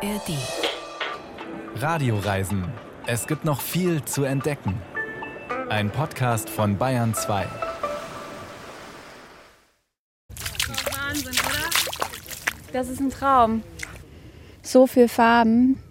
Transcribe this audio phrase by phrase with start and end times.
[0.00, 0.38] ARD.
[1.74, 2.64] Radioreisen.
[3.08, 4.80] Es gibt noch viel zu entdecken.
[5.70, 7.46] Ein Podcast von Bayern 2.
[10.92, 12.72] Wahnsinn, oder?
[12.72, 13.64] Das ist ein Traum.
[14.62, 15.82] So viel Farben.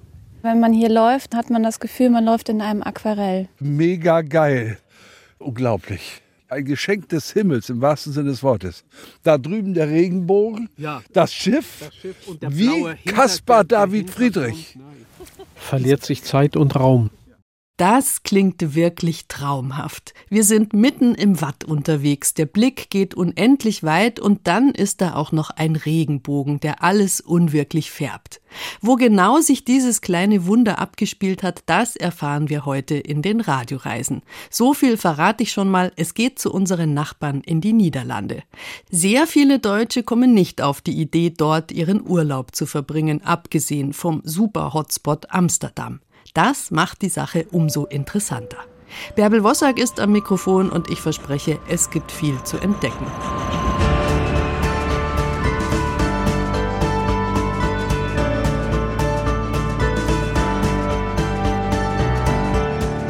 [0.41, 3.49] Wenn man hier läuft, hat man das Gefühl, man läuft in einem Aquarell.
[3.59, 4.77] Mega geil.
[5.37, 6.21] Unglaublich.
[6.49, 8.85] Ein Geschenk des Himmels im wahrsten Sinne des Wortes.
[9.23, 11.01] Da drüben der Regenbogen, Ja.
[11.11, 12.65] das Schiff, Das Schiff und der wie
[13.05, 14.09] der David.
[14.09, 14.77] Friedrich.
[15.55, 17.09] Verliert sich Zeit und Raum.
[17.77, 20.15] Das klingt wirklich traumhaft.
[20.29, 22.33] Wir sind mitten im Watt unterwegs.
[22.33, 27.21] Der Blick geht unendlich weit und dann ist da auch noch ein Regenbogen, der alles
[27.21, 28.41] unwirklich färbt.
[28.81, 34.23] Wo genau sich dieses kleine Wunder abgespielt hat, das erfahren wir heute in den Radioreisen.
[34.49, 38.41] So viel verrate ich schon mal, es geht zu unseren Nachbarn in die Niederlande.
[38.89, 44.23] Sehr viele Deutsche kommen nicht auf die Idee, dort ihren Urlaub zu verbringen, abgesehen vom
[44.23, 45.99] Super-Hotspot Amsterdam.
[46.33, 48.57] Das macht die Sache umso interessanter.
[49.15, 53.05] Bärbel Wossack ist am Mikrofon und ich verspreche, es gibt viel zu entdecken.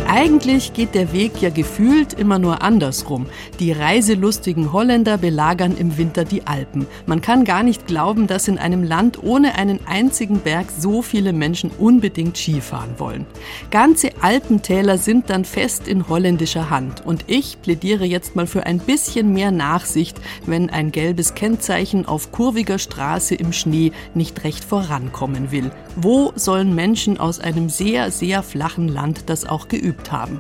[0.10, 3.26] Eigentlich geht der Weg ja gefühlt immer nur andersrum.
[3.60, 6.88] Die reiselustigen Holländer belagern im Winter die Alpen.
[7.06, 11.34] Man kann gar nicht glauben, dass in einem Land ohne einen einzigen Berg so viele
[11.34, 13.26] Menschen unbedingt Skifahren wollen.
[13.70, 17.06] Ganze Alpentäler sind dann fest in holländischer Hand.
[17.06, 22.32] Und ich plädiere jetzt mal für ein bisschen mehr Nachsicht, wenn ein gelbes Kennzeichen auf
[22.32, 25.70] kurviger Straße im Schnee nicht recht vorankommen will.
[25.98, 30.40] Wo sollen Menschen aus einem sehr, sehr flachen Land das auch geübt haben?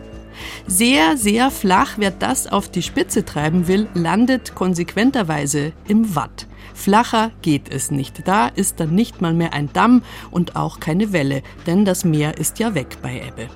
[0.68, 6.48] Sehr, sehr flach, wer das auf die Spitze treiben will, landet konsequenterweise im Watt.
[6.74, 8.28] Flacher geht es nicht.
[8.28, 12.38] Da ist dann nicht mal mehr ein Damm und auch keine Welle, denn das Meer
[12.38, 13.50] ist ja weg bei Ebbe.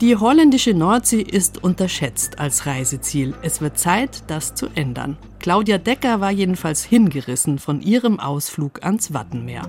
[0.00, 3.34] Die holländische Nordsee ist unterschätzt als Reiseziel.
[3.42, 5.18] Es wird Zeit, das zu ändern.
[5.40, 9.68] Claudia Decker war jedenfalls hingerissen von ihrem Ausflug ans Wattenmeer.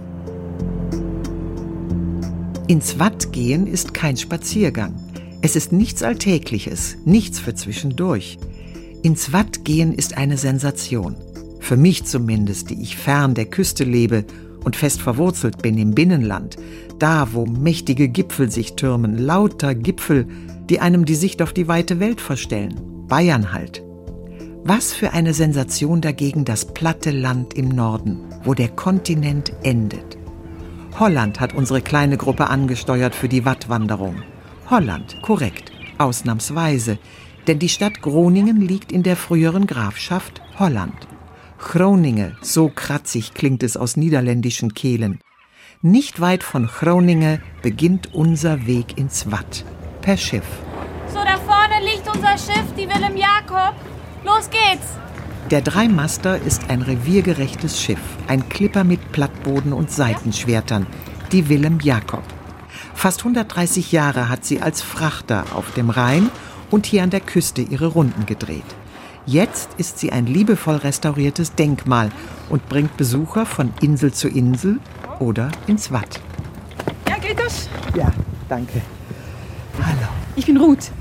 [2.68, 5.11] Ins Watt gehen ist kein Spaziergang.
[5.44, 8.38] Es ist nichts Alltägliches, nichts für zwischendurch.
[9.02, 11.16] Ins Watt gehen ist eine Sensation.
[11.60, 14.26] Für mich zumindest, die ich fern der Küste lebe
[14.64, 16.58] und fest verwurzelt bin im Binnenland,
[17.00, 20.28] da wo mächtige Gipfel sich türmen, lauter Gipfel,
[20.70, 22.80] die einem die Sicht auf die weite Welt verstellen.
[23.08, 23.84] Bayern halt.
[24.64, 30.18] Was für eine Sensation dagegen das platte Land im Norden, wo der Kontinent endet.
[31.00, 34.22] Holland hat unsere kleine Gruppe angesteuert für die Wattwanderung.
[34.72, 36.98] Holland, korrekt, ausnahmsweise,
[37.46, 40.96] denn die Stadt Groningen liegt in der früheren Grafschaft Holland.
[41.60, 45.20] Groningen, so kratzig klingt es aus niederländischen Kehlen.
[45.82, 49.66] Nicht weit von Groningen beginnt unser Weg ins Watt,
[50.02, 50.48] per Schiff.
[51.08, 53.76] So, da vorne liegt unser Schiff, die Willem Jakob.
[54.24, 54.98] Los geht's!
[55.50, 58.00] Der Dreimaster ist ein reviergerechtes Schiff,
[58.30, 60.88] ein Klipper mit Plattboden und Seitenschwertern,
[61.34, 62.24] die Willem Jakob.
[63.02, 66.30] Fast 130 Jahre hat sie als Frachter auf dem Rhein
[66.70, 68.76] und hier an der Küste ihre Runden gedreht.
[69.26, 72.12] Jetzt ist sie ein liebevoll restauriertes Denkmal
[72.48, 74.78] und bringt Besucher von Insel zu Insel
[75.18, 76.22] oder ins Watt.
[77.10, 77.70] Ja, geht das?
[77.96, 78.14] Ja,
[78.48, 78.84] danke.
[79.84, 80.08] Hallo.
[80.36, 80.92] Ich bin Ruth.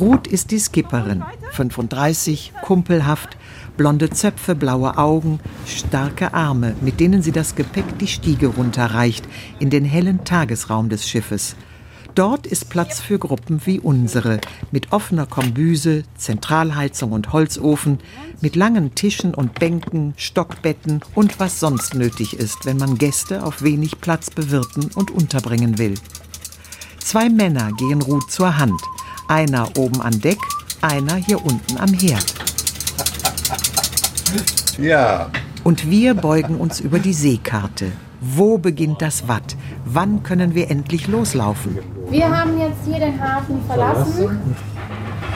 [0.00, 1.22] Ruth ist die Skipperin,
[1.52, 3.36] 35, kumpelhaft,
[3.76, 9.24] blonde Zöpfe, blaue Augen, starke Arme, mit denen sie das Gepäck die Stiege runterreicht
[9.58, 11.56] in den hellen Tagesraum des Schiffes.
[12.14, 14.38] Dort ist Platz für Gruppen wie unsere,
[14.70, 18.00] mit offener Kombüse, Zentralheizung und Holzofen,
[18.42, 23.62] mit langen Tischen und Bänken, Stockbetten und was sonst nötig ist, wenn man Gäste auf
[23.62, 25.94] wenig Platz bewirten und unterbringen will.
[26.98, 28.80] Zwei Männer gehen Ruth zur Hand,
[29.26, 30.38] einer oben an Deck,
[30.82, 32.51] einer hier unten am Herd.
[34.78, 35.30] Ja,
[35.64, 37.92] Und wir beugen uns über die Seekarte.
[38.20, 39.56] Wo beginnt das Watt?
[39.84, 41.78] Wann können wir endlich loslaufen?
[42.10, 44.40] Wir haben jetzt hier den Hafen verlassen.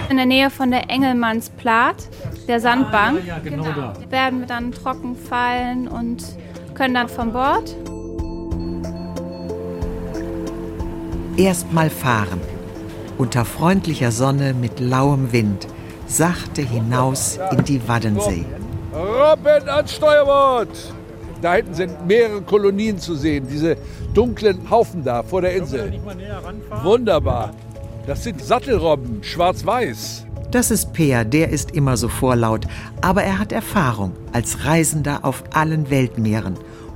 [0.09, 2.09] In der Nähe von der Engelmannsplaat,
[2.47, 3.93] der Sandbank, Ja, genau da.
[4.09, 6.25] werden wir dann trocken fallen und
[6.75, 7.75] können dann von Bord.
[11.37, 12.41] Erstmal fahren.
[13.19, 15.67] Unter freundlicher Sonne mit lauem Wind.
[16.07, 18.45] Sachte hinaus in die Waddensee.
[18.97, 20.69] Robben ans Steuerbord!
[21.43, 23.77] Da hinten sind mehrere Kolonien zu sehen, diese
[24.15, 25.93] dunklen Haufen da vor der Insel.
[26.83, 27.53] Wunderbar.
[28.07, 30.25] Das sind Sattelrobben, schwarz-weiß.
[30.51, 32.67] Das ist Peer, der ist immer so vorlaut.
[33.03, 36.55] Aber er hat Erfahrung als Reisender auf allen Weltmeeren.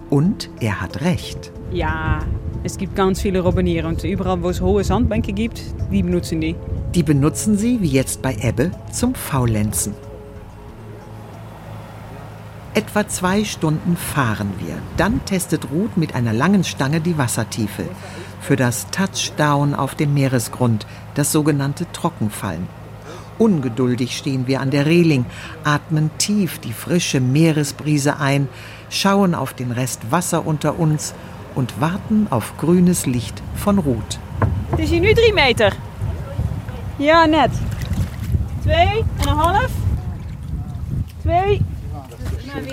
[0.08, 1.52] Und er hat recht.
[1.70, 2.20] Ja,
[2.62, 6.40] Es gibt ganz viele Robben hier und überall, wo es hohe Sandbänke gibt, die benutzen
[6.40, 6.56] die.
[6.94, 9.94] Die benutzen sie, wie jetzt bei Ebbe, zum Faulenzen.
[12.72, 14.76] Etwa zwei Stunden fahren wir.
[14.96, 17.84] Dann testet Ruth mit einer langen Stange die Wassertiefe.
[18.40, 22.68] Für das Touchdown auf dem Meeresgrund, das sogenannte Trockenfallen.
[23.38, 25.24] Ungeduldig stehen wir an der Reling,
[25.64, 28.48] atmen tief die frische Meeresbrise ein,
[28.88, 31.14] schauen auf den Rest Wasser unter uns
[31.56, 34.20] und warten auf grünes Licht von Ruth.
[34.70, 35.72] Het is hier nu drie meter.
[36.98, 37.50] Ja, net.
[38.62, 39.70] Twee en een half.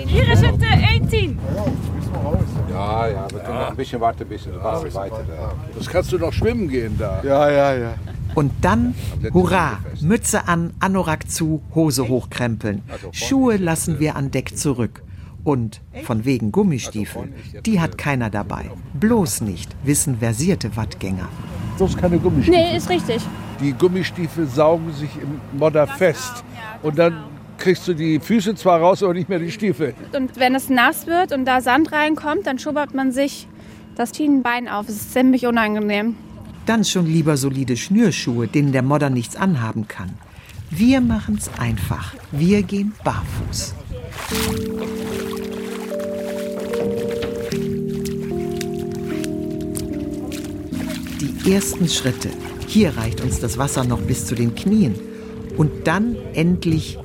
[0.06, 1.36] Hier is het 1,10.
[2.70, 5.24] Ja, ja, wir können noch ein bisschen warten, bis das Wasser weiter.
[5.76, 7.22] Das kannst du noch schwimmen gehen da.
[7.22, 7.94] Ja, ja, ja.
[8.34, 8.94] Und dann,
[9.32, 12.82] hurra, Mütze an, Anorak zu, Hose hochkrempeln.
[13.12, 15.02] Schuhe lassen wir an Deck zurück.
[15.44, 17.34] Und von wegen Gummistiefeln,
[17.64, 18.70] die hat keiner dabei.
[18.94, 21.28] Bloß nicht, wissen versierte Wattgänger.
[21.78, 22.60] Das ist keine Gummistiefel.
[22.60, 23.22] Nee, ist richtig.
[23.60, 26.44] Die Gummistiefel saugen sich im Modder fest.
[26.82, 27.24] Und dann
[27.58, 29.94] kriegst du die Füße zwar raus, aber nicht mehr die Stiefel.
[30.12, 33.46] Und wenn es nass wird und da Sand reinkommt, dann schubbert man sich
[33.96, 34.88] das Schienenbein auf.
[34.88, 36.16] Es ist ziemlich unangenehm.
[36.66, 40.14] Dann schon lieber solide Schnürschuhe, denen der Modder nichts anhaben kann.
[40.70, 42.14] Wir machen's einfach.
[42.30, 43.74] Wir gehen barfuß.
[51.20, 52.28] Die ersten Schritte.
[52.66, 54.94] Hier reicht uns das Wasser noch bis zu den Knien.
[55.56, 56.98] Und dann endlich,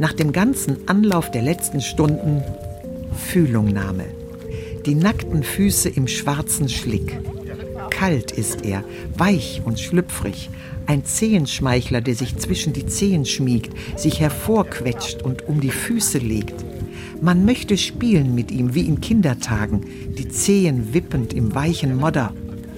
[0.00, 2.42] nach dem ganzen Anlauf der letzten Stunden,
[3.14, 4.06] Fühlungnahme.
[4.86, 7.20] Die nackten Füße im schwarzen Schlick.
[7.90, 8.82] Kalt ist er,
[9.18, 10.48] weich und schlüpfrig.
[10.86, 16.64] Ein Zehenschmeichler, der sich zwischen die Zehen schmiegt, sich hervorquetscht und um die Füße legt.
[17.20, 19.84] Man möchte spielen mit ihm wie in Kindertagen,
[20.16, 22.32] die Zehen wippend im weichen Modder.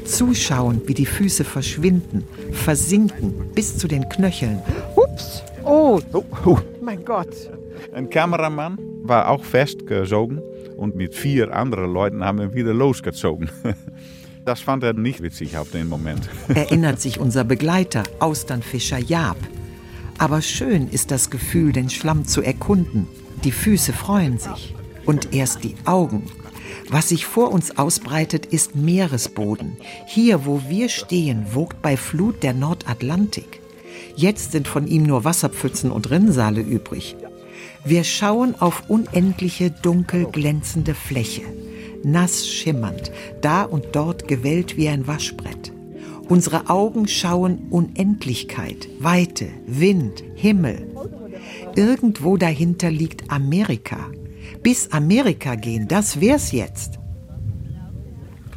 [0.05, 4.59] Zuschauen, wie die Füße verschwinden, versinken bis zu den Knöcheln.
[4.97, 5.45] Ups.
[5.65, 7.51] Oh, oh, oh, mein Gott.
[7.93, 10.41] Ein Kameramann war auch festgezogen
[10.77, 13.51] und mit vier anderen Leuten haben wir wieder losgezogen.
[14.45, 16.29] Das fand er nicht witzig auf den Moment.
[16.49, 19.37] Erinnert sich unser Begleiter, Austernfischer Jaab.
[20.19, 23.07] Aber schön ist das Gefühl, den Schlamm zu erkunden.
[23.45, 24.75] Die Füße freuen sich.
[25.07, 26.25] Und erst die Augen.
[26.89, 29.77] Was sich vor uns ausbreitet, ist Meeresboden.
[30.07, 33.62] Hier, wo wir stehen, wogt bei Flut der Nordatlantik.
[34.15, 37.17] Jetzt sind von ihm nur Wasserpfützen und Rinnsale übrig.
[37.85, 41.43] Wir schauen auf unendliche dunkel glänzende Fläche,
[42.05, 43.11] nass schimmernd,
[43.41, 45.73] da und dort gewellt wie ein Waschbrett.
[46.29, 50.87] Unsere Augen schauen Unendlichkeit, Weite, Wind, Himmel.
[51.75, 53.99] Irgendwo dahinter liegt Amerika.
[54.63, 57.02] Bis Amerika gehen, das wär's jetzt.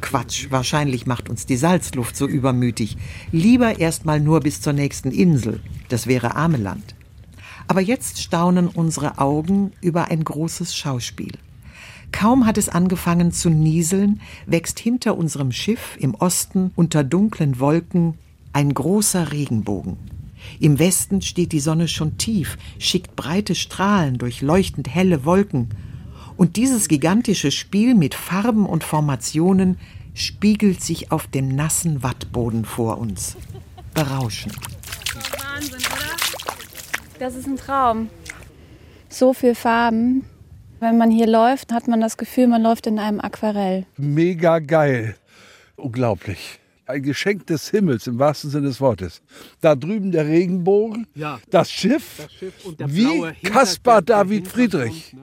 [0.06, 2.96] Quatsch, wahrscheinlich macht uns die Salzluft so übermütig.
[3.32, 5.62] Lieber erst mal nur bis zur nächsten Insel.
[5.90, 6.94] Das wäre Ameland.
[7.68, 11.32] Aber jetzt staunen unsere Augen über ein großes Schauspiel.
[12.12, 18.14] Kaum hat es angefangen zu nieseln, wächst hinter unserem Schiff im Osten unter dunklen Wolken
[18.54, 19.98] ein großer Regenbogen.
[20.60, 25.70] Im Westen steht die Sonne schon tief, schickt breite Strahlen durch leuchtend helle Wolken.
[26.38, 29.78] Und dieses gigantische Spiel mit Farben und Formationen
[30.14, 33.38] spiegelt sich auf dem nassen Wattboden vor uns.
[33.94, 34.56] Berauschend.
[35.40, 36.16] Wahnsinn, oder?
[37.20, 38.10] Das ist ein Traum.
[39.08, 40.26] So viel Farben.
[40.82, 43.86] Wenn man hier läuft, hat man das Gefühl, man läuft in einem Aquarell.
[43.98, 45.16] Mega geil.
[45.78, 46.60] Unglaublich.
[46.88, 49.22] Ein Geschenk des Himmels im wahrsten Sinne des Wortes.
[49.60, 51.40] Da drüben der Regenbogen, Ja.
[51.50, 54.48] das Schiff, Das Schiff und der wie der David.
[54.48, 55.16] Friedrich.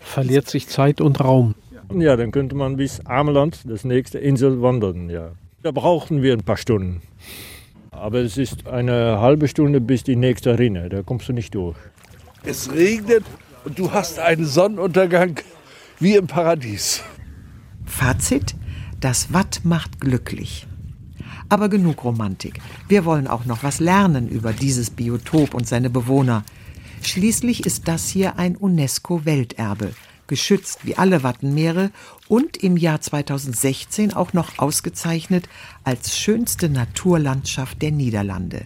[0.00, 1.54] Verliert sich Zeit und Raum.
[1.94, 5.08] Ja, dann könnte man bis Ameland, das nächste Insel, wandern.
[5.08, 5.32] Ja.
[5.62, 7.00] Da brauchten wir ein paar Stunden.
[7.90, 10.88] Aber es ist eine halbe Stunde bis die nächste Rinne.
[10.90, 11.76] Da kommst du nicht durch.
[12.44, 13.24] Es regnet
[13.64, 15.36] und du hast einen Sonnenuntergang
[16.00, 17.02] wie im Paradies.
[17.86, 18.54] Fazit:
[19.00, 20.66] Das Watt macht glücklich.
[21.52, 22.60] Aber genug Romantik.
[22.88, 26.44] Wir wollen auch noch was lernen über dieses Biotop und seine Bewohner.
[27.02, 29.92] Schließlich ist das hier ein UNESCO-Welterbe,
[30.28, 31.90] geschützt wie alle Wattenmeere
[32.26, 35.46] und im Jahr 2016 auch noch ausgezeichnet
[35.84, 38.64] als schönste Naturlandschaft der Niederlande.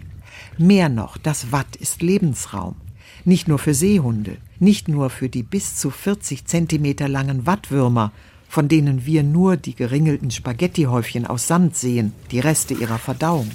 [0.56, 2.76] Mehr noch, das Watt ist Lebensraum.
[3.24, 8.12] Nicht nur für Seehunde, nicht nur für die bis zu 40 Zentimeter langen Wattwürmer,
[8.48, 13.50] von denen wir nur die geringelten Spaghettihäufchen aus Sand sehen, die Reste ihrer Verdauung.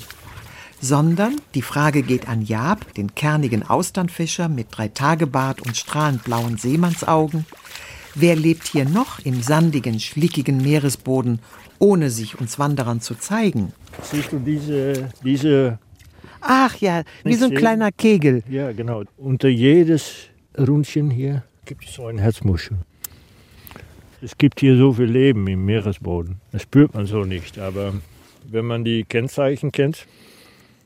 [0.79, 7.45] Sondern die Frage geht an Jab, den kernigen Austernfischer mit Dreitagebart und strahlend blauen Seemannsaugen.
[8.15, 11.39] Wer lebt hier noch im sandigen, schlickigen Meeresboden,
[11.79, 13.73] ohne sich uns Wanderern zu zeigen?
[14.01, 15.79] Siehst du diese, diese
[16.41, 18.43] Ach ja, wie so ein kleiner Kegel.
[18.49, 19.03] Ja, genau.
[19.17, 22.77] Unter jedes Rundchen hier gibt es so ein Herzmuschel.
[24.21, 26.35] Es gibt hier so viel Leben im Meeresboden.
[26.51, 27.57] Das spürt man so nicht.
[27.59, 27.93] Aber
[28.49, 30.05] wenn man die Kennzeichen kennt,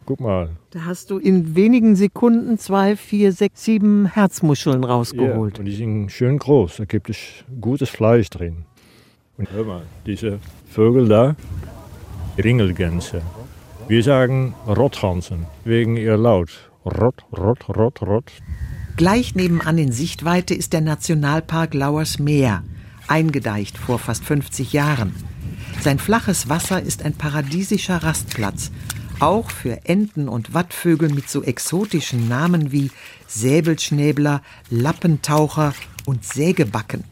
[0.06, 0.50] guck mal.
[0.72, 5.60] Da hast du in wenigen Sekunden zwei, vier, sechs, sieben Herzmuscheln Ja, rausgeholt.
[5.60, 6.78] und die sind schön groß.
[6.78, 7.18] Da gibt es
[7.60, 8.66] gutes Fleisch drin.
[9.38, 10.40] Und hör mal, diese
[10.70, 11.36] Vögel da,
[12.38, 13.22] Ringelgänse.
[13.88, 16.70] Wir sagen Rotthansen wegen ihr Laut.
[16.86, 18.32] Rott, Rott, Rott, Rott.
[18.98, 22.64] Gleich nebenan in Sichtweite ist der Nationalpark Lauers Meer,
[23.08, 25.14] eingedeicht vor fast 50 Jahren.
[25.82, 28.72] Sein flaches Wasser ist ein paradiesischer Rastplatz,
[29.20, 32.92] auch für Enten und Wattvögel mit so exotischen Namen wie
[33.28, 35.74] Säbelschnäbler, Lappentaucher
[36.06, 37.04] und Sägebacken.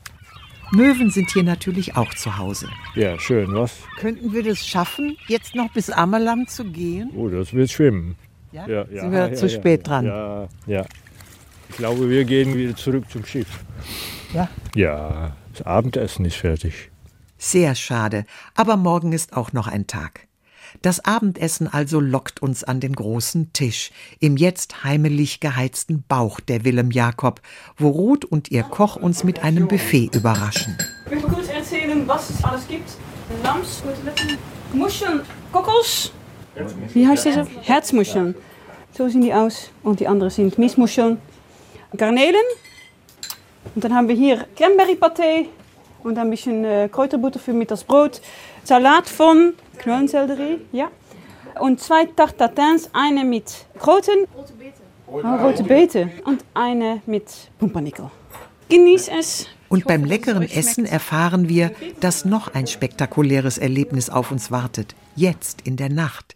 [0.71, 2.67] Möwen sind hier natürlich auch zu Hause.
[2.95, 3.73] Ja, schön, was?
[3.99, 7.11] Könnten wir das schaffen, jetzt noch bis Ammerland zu gehen?
[7.15, 8.15] Oh, das wird schwimmen.
[8.51, 8.67] Ja?
[8.67, 10.05] Ja, Sind wir zu spät dran?
[10.05, 10.85] Ja, ja.
[11.69, 13.47] Ich glaube, wir gehen wieder zurück zum Schiff.
[14.33, 14.49] Ja.
[14.75, 16.89] Ja, das Abendessen ist fertig.
[17.37, 18.25] Sehr schade,
[18.55, 20.27] aber morgen ist auch noch ein Tag.
[20.81, 26.65] Das Abendessen also lockt uns an den großen Tisch, im jetzt heimelig geheizten Bauch der
[26.65, 27.41] Willem Jakob,
[27.77, 30.77] wo Ruth und ihr Koch uns mit einem Buffet überraschen.
[31.05, 32.89] Ich möchte kurz erzählen, was es alles gibt.
[33.43, 33.83] Lams,
[34.73, 35.21] Muscheln,
[35.51, 36.11] Kokkels.
[36.93, 37.47] Wie heißt diese?
[37.61, 38.35] Herzmuscheln.
[38.91, 39.69] So sehen die aus.
[39.83, 41.17] Und die anderen sind Miesmuscheln,
[41.95, 42.35] Garnelen.
[43.75, 45.47] Und dann haben wir hier Cranberry-Pâté
[46.03, 48.21] und ein bisschen äh, Kräuterbutter für mit das Brot.
[48.63, 50.89] Salat von Knollenselderie, ja.
[51.59, 54.25] Und zwei Tartatins, eine mit Kroten.
[54.35, 54.81] Rote Beete.
[55.07, 56.09] Oh, rote Beete.
[56.25, 57.25] Und eine mit
[57.59, 58.09] Pumpernickel.
[58.69, 59.47] Genieß es.
[59.69, 64.95] Und beim leckeren Essen erfahren wir, dass noch ein spektakuläres Erlebnis auf uns wartet.
[65.15, 66.35] Jetzt in der Nacht.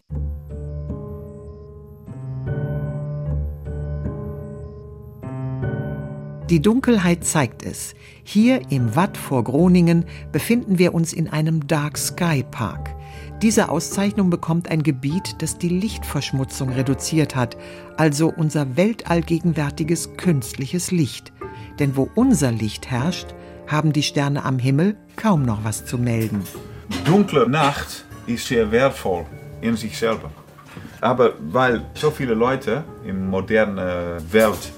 [6.50, 7.94] Die Dunkelheit zeigt es.
[8.24, 12.96] Hier im Watt vor Groningen befinden wir uns in einem Dark Sky Park.
[13.42, 17.58] Diese Auszeichnung bekommt ein Gebiet, das die Lichtverschmutzung reduziert hat,
[17.98, 21.34] also unser weltallgegenwärtiges künstliches Licht.
[21.80, 23.36] Denn wo unser Licht herrscht,
[23.68, 26.44] haben die Sterne am Himmel kaum noch was zu melden.
[27.04, 29.26] Dunkle Nacht ist sehr wertvoll
[29.60, 30.32] in sich selber.
[31.02, 34.72] Aber weil so viele Leute in moderner Welt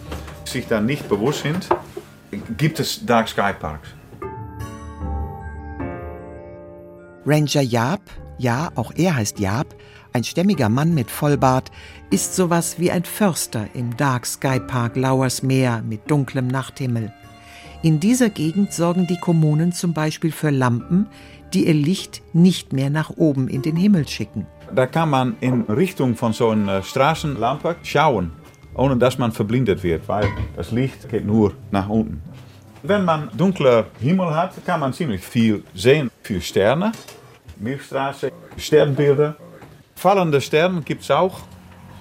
[0.51, 1.69] sich da nicht bewusst sind,
[2.57, 3.89] gibt es Dark Sky Parks.
[7.25, 8.01] Ranger Jaap,
[8.37, 9.75] ja, auch er heißt Jaap,
[10.13, 11.69] ein stämmiger Mann mit Vollbart,
[12.09, 17.13] ist sowas wie ein Förster im Dark Sky Park Lauers Meer mit dunklem Nachthimmel.
[17.83, 21.07] In dieser Gegend sorgen die Kommunen zum Beispiel für Lampen,
[21.53, 24.47] die ihr Licht nicht mehr nach oben in den Himmel schicken.
[24.73, 28.31] Da kann man in Richtung von so einer Straßenlampe schauen,
[28.79, 32.21] ohne dass man verblindet wird, weil das Licht geht nur nach unten.
[32.81, 36.93] Wenn man dunkler Himmel hat, kann man ziemlich viel sehen für Sterne,
[37.57, 39.35] Milchstraße, Sternbilder.
[39.95, 41.41] Fallende Sterne gibt es auch,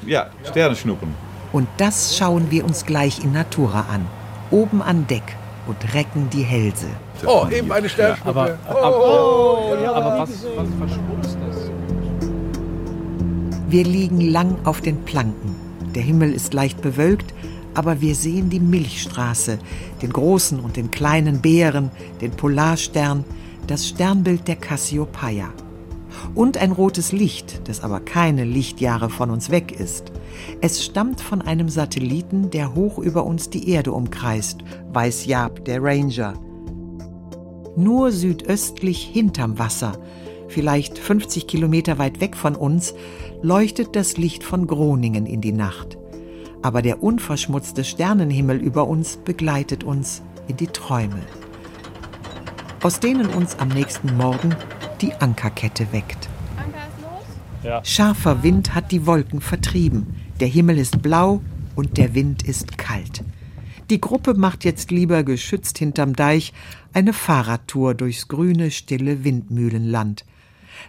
[0.06, 1.12] ja, Sternschnuppen.
[1.52, 4.06] Und das schauen wir uns gleich in Natura an,
[4.52, 5.34] oben an Deck
[5.66, 6.86] und recken die Hälse.
[7.26, 8.28] Oh, eben eine Sternschnuppe.
[8.28, 9.92] Aber, oh, aber, oh, ja.
[9.92, 11.72] aber was, was verschmutzt ist?
[13.68, 15.67] Wir liegen lang auf den Planken.
[15.94, 17.34] Der Himmel ist leicht bewölkt,
[17.74, 19.58] aber wir sehen die Milchstraße,
[20.02, 21.90] den großen und den kleinen Bären,
[22.20, 23.24] den Polarstern,
[23.66, 25.48] das Sternbild der Cassiopeia.
[26.34, 30.12] Und ein rotes Licht, das aber keine Lichtjahre von uns weg ist.
[30.60, 34.58] Es stammt von einem Satelliten, der hoch über uns die Erde umkreist,
[34.92, 36.34] weiß Jaap, der Ranger.
[37.76, 39.92] Nur südöstlich hinterm Wasser,
[40.48, 42.94] vielleicht 50 Kilometer weit weg von uns,
[43.42, 45.98] leuchtet das Licht von Groningen in die Nacht.
[46.62, 51.20] Aber der unverschmutzte Sternenhimmel über uns begleitet uns in die Träume,
[52.82, 54.56] aus denen uns am nächsten Morgen
[55.00, 56.28] die Ankerkette weckt.
[57.62, 57.84] Ja.
[57.84, 61.40] Scharfer Wind hat die Wolken vertrieben, der Himmel ist blau
[61.76, 63.22] und der Wind ist kalt.
[63.90, 66.52] Die Gruppe macht jetzt lieber geschützt hinterm Deich
[66.92, 70.24] eine Fahrradtour durchs grüne, stille Windmühlenland.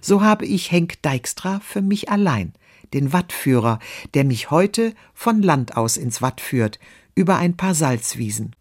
[0.01, 2.53] So habe ich Henk Dijkstra für mich allein,
[2.93, 3.79] den Wattführer,
[4.13, 6.79] der mich heute von Land aus ins Watt führt,
[7.15, 8.55] über ein paar Salzwiesen.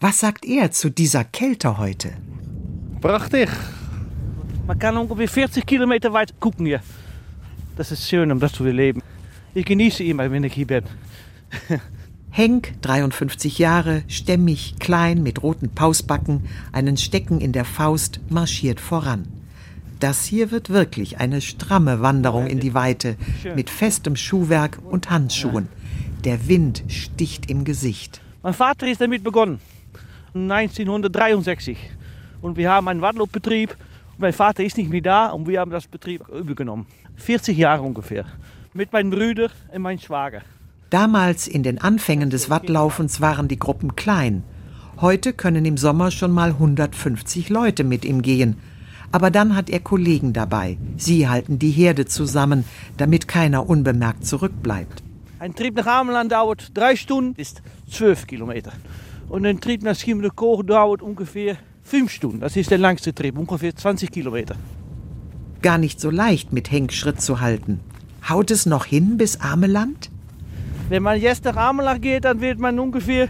[0.00, 2.12] Was sagt er zu dieser Kälte heute?
[3.00, 3.48] Prachtig.
[4.66, 6.80] Man kann ungefähr 40 Kilometer weit gucken hier.
[7.76, 9.02] Das ist schön, um das zu erleben.
[9.54, 10.84] Ich genieße immer, wenn ich hier bin.
[12.30, 19.26] Henk, 53 Jahre, stämmig, klein, mit roten Pausbacken, einen Stecken in der Faust, marschiert voran.
[19.98, 23.16] Das hier wird wirklich eine stramme Wanderung in die Weite,
[23.54, 25.68] mit festem Schuhwerk und Handschuhen.
[26.24, 28.20] Der Wind sticht im Gesicht.
[28.42, 29.58] Mein Vater ist damit begonnen,
[30.34, 31.78] 1963.
[32.42, 33.74] Und wir haben einen Wadloopbetrieb.
[34.18, 36.86] Mein Vater ist nicht mehr da und wir haben das Betrieb übergenommen.
[37.16, 38.26] 40 Jahre ungefähr.
[38.74, 40.42] Mit meinem Brüder und meinem Schwager.
[40.90, 44.42] Damals in den Anfängen des Wattlaufens waren die Gruppen klein.
[45.00, 48.56] Heute können im Sommer schon mal 150 Leute mit ihm gehen.
[49.12, 50.76] Aber dann hat er Kollegen dabei.
[50.96, 52.64] Sie halten die Herde zusammen,
[52.96, 55.02] damit keiner unbemerkt zurückbleibt.
[55.38, 58.72] Ein Trieb nach Ameland dauert drei Stunden, ist 12 Kilometer.
[59.28, 62.40] Und ein Trieb nach Schiermonnikoog dauert ungefähr fünf Stunden.
[62.40, 64.56] Das ist der langste Trieb, ungefähr 20 Kilometer.
[65.62, 67.80] Gar nicht so leicht, mit Henk Schritt zu halten.
[68.28, 70.10] Haut es noch hin bis Ameland?
[70.88, 73.28] Wenn man jetzt nach Ameland geht, dann wird man ungefähr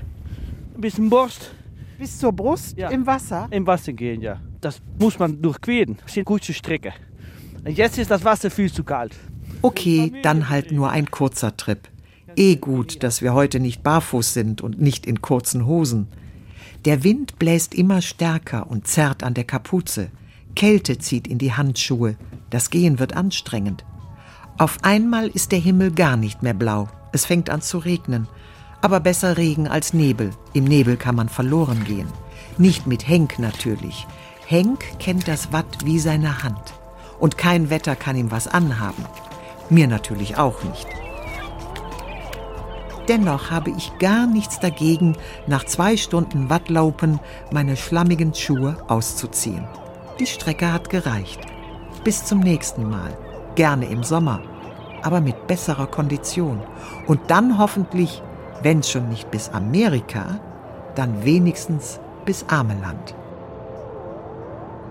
[0.76, 1.50] bis zum Brust.
[1.98, 2.88] Bis zur Brust Ja.
[2.90, 3.48] im Wasser?
[3.50, 4.38] Im Wasser gehen, ja.
[4.66, 5.96] Das muss man durchqueren.
[6.02, 6.92] Das sind gute Strecke.
[7.64, 9.14] Und jetzt ist das Wasser viel zu kalt.
[9.62, 11.88] Okay, dann halt nur ein kurzer Trip.
[12.34, 16.08] Eh gut, dass wir heute nicht barfuß sind und nicht in kurzen Hosen.
[16.84, 20.10] Der Wind bläst immer stärker und zerrt an der Kapuze.
[20.56, 22.16] Kälte zieht in die Handschuhe.
[22.50, 23.84] Das Gehen wird anstrengend.
[24.58, 26.88] Auf einmal ist der Himmel gar nicht mehr blau.
[27.12, 28.26] Es fängt an zu regnen.
[28.80, 30.32] Aber besser Regen als Nebel.
[30.54, 32.08] Im Nebel kann man verloren gehen.
[32.58, 34.08] Nicht mit Henk natürlich.
[34.48, 36.72] Henk kennt das Watt wie seine Hand.
[37.18, 39.04] Und kein Wetter kann ihm was anhaben.
[39.70, 40.86] Mir natürlich auch nicht.
[43.08, 45.16] Dennoch habe ich gar nichts dagegen,
[45.48, 47.18] nach zwei Stunden Wattlaupen
[47.50, 49.66] meine schlammigen Schuhe auszuziehen.
[50.20, 51.40] Die Strecke hat gereicht.
[52.04, 53.18] Bis zum nächsten Mal.
[53.56, 54.42] Gerne im Sommer,
[55.02, 56.62] aber mit besserer Kondition.
[57.08, 58.22] Und dann hoffentlich,
[58.62, 60.38] wenn schon nicht bis Amerika,
[60.94, 63.16] dann wenigstens bis Ameland.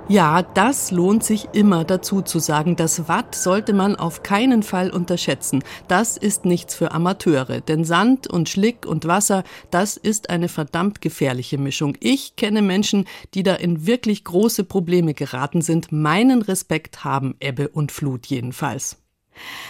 [0.08, 2.76] Ja, das lohnt sich immer dazu zu sagen.
[2.76, 5.64] Das Watt sollte man auf keinen Fall unterschätzen.
[5.88, 7.60] Das ist nichts für Amateure.
[7.62, 11.98] Denn Sand und Schlick und Wasser, das ist eine verdammt gefährliche Mischung.
[12.02, 15.92] Ich kenne Menschen, die da in wirklich große Probleme geraten sind.
[15.92, 19.05] Meinen Respekt haben Ebbe und Flut jedenfalls.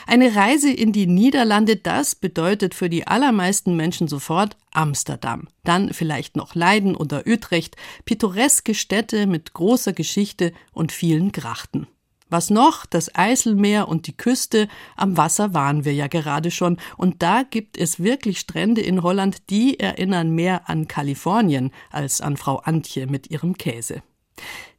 [0.07, 5.47] Eine Reise in die Niederlande, das bedeutet für die allermeisten Menschen sofort Amsterdam.
[5.63, 7.75] Dann vielleicht noch Leiden oder Utrecht,
[8.05, 11.87] pittoreske Städte mit großer Geschichte und vielen Grachten.
[12.29, 12.85] Was noch?
[12.87, 14.67] Das Eiselmeer und die Küste.
[14.95, 16.77] Am Wasser waren wir ja gerade schon.
[16.97, 22.35] Und da gibt es wirklich Strände in Holland, die erinnern mehr an Kalifornien als an
[22.35, 24.01] Frau Antje mit ihrem Käse.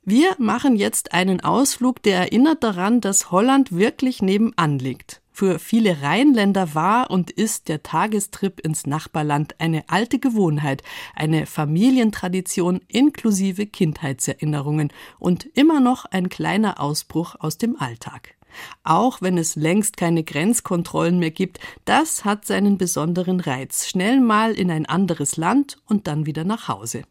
[0.08, 5.20] Wir machen jetzt einen Ausflug, der erinnert daran, dass Holland wirklich nebenan liegt.
[5.32, 10.84] Für viele Rheinländer war und ist der Tagestrip ins Nachbarland eine alte Gewohnheit,
[11.16, 18.36] eine Familientradition inklusive Kindheitserinnerungen und immer noch ein kleiner Ausbruch aus dem Alltag.
[18.84, 23.88] Auch wenn es längst keine Grenzkontrollen mehr gibt, das hat seinen besonderen Reiz.
[23.88, 27.02] Schnell mal in ein anderes Land und dann wieder nach Hause.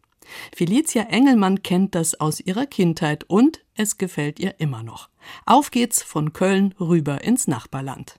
[0.54, 5.08] Felicia Engelmann kennt das aus ihrer Kindheit und es gefällt ihr immer noch.
[5.44, 8.18] Auf geht's von Köln rüber ins Nachbarland.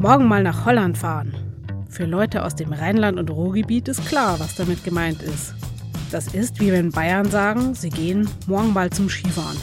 [0.00, 1.34] Morgen mal nach Holland fahren.
[1.88, 5.54] Für Leute aus dem Rheinland und Ruhrgebiet ist klar, was damit gemeint ist.
[6.10, 9.56] Das ist, wie wenn Bayern sagen, sie gehen morgen mal zum Skifahren.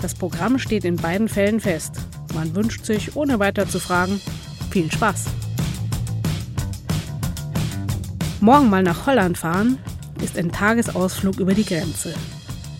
[0.00, 2.00] Das Programm steht in beiden Fällen fest.
[2.34, 4.20] Man wünscht sich, ohne weiter zu fragen,
[4.70, 5.26] viel Spaß.
[8.40, 9.78] Morgen mal nach Holland fahren
[10.22, 12.14] ist ein Tagesausflug über die Grenze.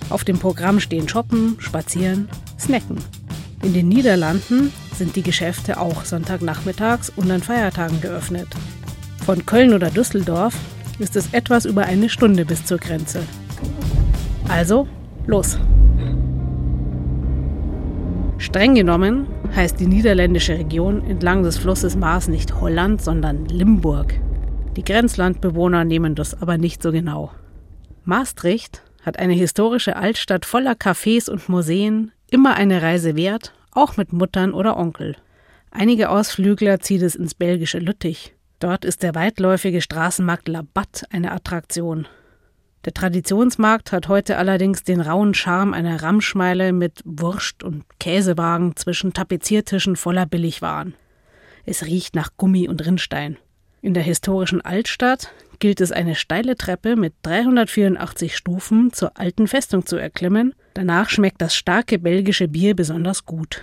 [0.08, 2.98] Auf dem Programm stehen Shoppen, Spazieren, Snacken.
[3.62, 8.46] In den Niederlanden sind die Geschäfte auch Sonntagnachmittags und an Feiertagen geöffnet.
[9.26, 10.54] Von Köln oder Düsseldorf
[11.00, 13.22] ist es etwas über eine Stunde bis zur Grenze.
[14.48, 14.86] Also,
[15.26, 15.58] los!
[18.38, 24.14] Streng genommen heißt die niederländische Region entlang des Flusses Maas nicht Holland, sondern Limburg.
[24.78, 27.32] Die Grenzlandbewohner nehmen das aber nicht so genau.
[28.04, 34.12] Maastricht hat eine historische Altstadt voller Cafés und Museen, immer eine Reise wert, auch mit
[34.12, 35.16] Muttern oder Onkel.
[35.72, 38.36] Einige Ausflügler zieht es ins belgische Lüttich.
[38.60, 42.06] Dort ist der weitläufige Straßenmarkt Labatt eine Attraktion.
[42.84, 49.12] Der Traditionsmarkt hat heute allerdings den rauen Charme einer Ramschmeile mit Wurst und Käsewagen zwischen
[49.12, 50.94] Tapeziertischen voller Billigwaren.
[51.64, 53.38] Es riecht nach Gummi und Rinnstein.
[53.80, 59.86] In der historischen Altstadt gilt es, eine steile Treppe mit 384 Stufen zur alten Festung
[59.86, 60.54] zu erklimmen.
[60.74, 63.60] Danach schmeckt das starke belgische Bier besonders gut.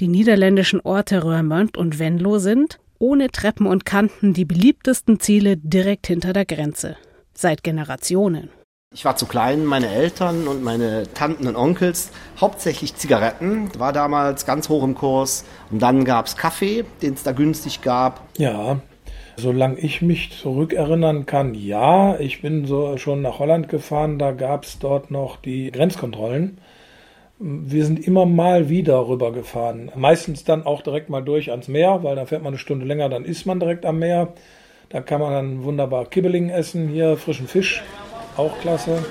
[0.00, 6.06] Die niederländischen Orte Roermond und Venlo sind, ohne Treppen und Kanten die beliebtesten Ziele direkt
[6.06, 6.96] hinter der Grenze.
[7.34, 8.50] Seit Generationen.
[8.94, 12.10] Ich war zu klein, meine Eltern und meine Tanten und Onkels,
[12.40, 15.44] hauptsächlich Zigaretten, war damals ganz hoch im Kurs.
[15.70, 18.26] Und dann gab es Kaffee, den es da günstig gab.
[18.38, 18.80] Ja,
[19.38, 22.18] solange ich mich zurückerinnern kann, ja.
[22.18, 26.58] Ich bin so schon nach Holland gefahren, da gab es dort noch die Grenzkontrollen.
[27.38, 29.92] Wir sind immer mal wieder rübergefahren.
[29.94, 33.08] Meistens dann auch direkt mal durch ans Meer, weil da fährt man eine Stunde länger,
[33.08, 34.34] dann ist man direkt am Meer.
[34.88, 37.82] Da kann man dann wunderbar Kibbeling essen, hier frischen Fisch.
[38.36, 39.04] Auch klasse.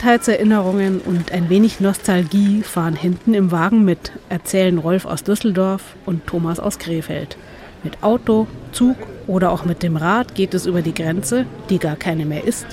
[0.00, 6.26] Kindheitserinnerungen und ein wenig Nostalgie fahren hinten im Wagen mit, erzählen Rolf aus Düsseldorf und
[6.26, 7.36] Thomas aus Krefeld.
[7.84, 11.96] Mit Auto, Zug oder auch mit dem Rad geht es über die Grenze, die gar
[11.96, 12.64] keine mehr ist.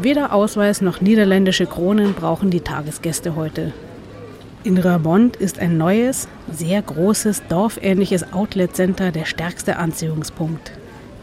[0.00, 3.72] Weder Ausweis noch niederländische Kronen brauchen die Tagesgäste heute.
[4.62, 10.70] In Rabond ist ein neues, sehr großes, dorfähnliches Outlet-Center der stärkste Anziehungspunkt.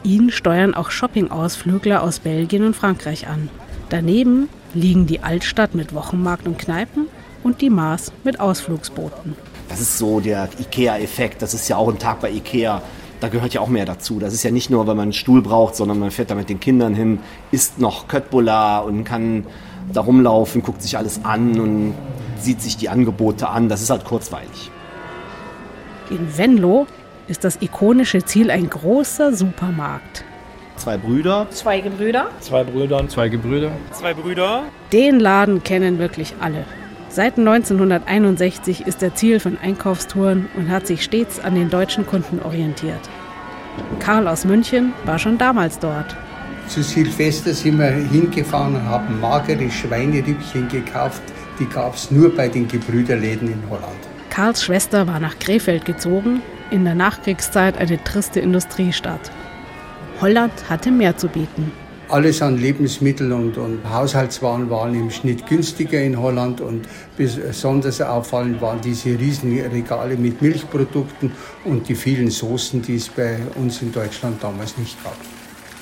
[0.04, 3.48] Ihn steuern auch Shopping-Ausflügler aus Belgien und Frankreich an.
[3.88, 7.08] Daneben liegen die Altstadt mit Wochenmarkt und Kneipen
[7.43, 9.36] und die Maas mit Ausflugsbooten.
[9.69, 11.41] Das ist so der IKEA-Effekt.
[11.41, 12.82] Das ist ja auch ein Tag bei IKEA.
[13.19, 14.19] Da gehört ja auch mehr dazu.
[14.19, 16.49] Das ist ja nicht nur, wenn man einen Stuhl braucht, sondern man fährt da mit
[16.49, 17.19] den Kindern hin,
[17.51, 19.45] isst noch Köttbullar und kann
[19.91, 21.95] da rumlaufen, guckt sich alles an und
[22.39, 23.69] sieht sich die Angebote an.
[23.69, 24.71] Das ist halt kurzweilig.
[26.10, 26.88] In Venlo
[27.27, 30.23] ist das ikonische Ziel ein großer Supermarkt.
[30.78, 31.48] Zwei Brüder.
[31.50, 32.30] Zwei Gebrüder.
[32.40, 33.72] Zwei Brüder und zwei Gebrüder.
[33.92, 34.63] Zwei Brüder.
[34.94, 36.66] Den Laden kennen wirklich alle.
[37.10, 42.40] Seit 1961 ist er Ziel von Einkaufstouren und hat sich stets an den deutschen Kunden
[42.44, 43.00] orientiert.
[44.00, 46.16] Karl aus München war schon damals dort.
[46.68, 51.24] Zu Silvester sind wir hingefahren und haben magere Schweinerippchen gekauft.
[51.60, 53.98] Die gab es nur bei den Gebrüderläden in Holland.
[54.30, 59.32] Karls Schwester war nach Krefeld gezogen in der Nachkriegszeit eine triste Industriestadt.
[60.19, 61.71] Holland hatte mehr zu bieten.
[62.10, 68.62] Alles an Lebensmitteln und, und, Haushaltswaren waren im Schnitt günstiger in Holland und besonders auffallend
[68.62, 71.34] waren diese riesigen Regale mit Milchprodukten
[71.65, 75.17] und die vielen Soßen, die es bei uns in Deutschland damals nicht gab.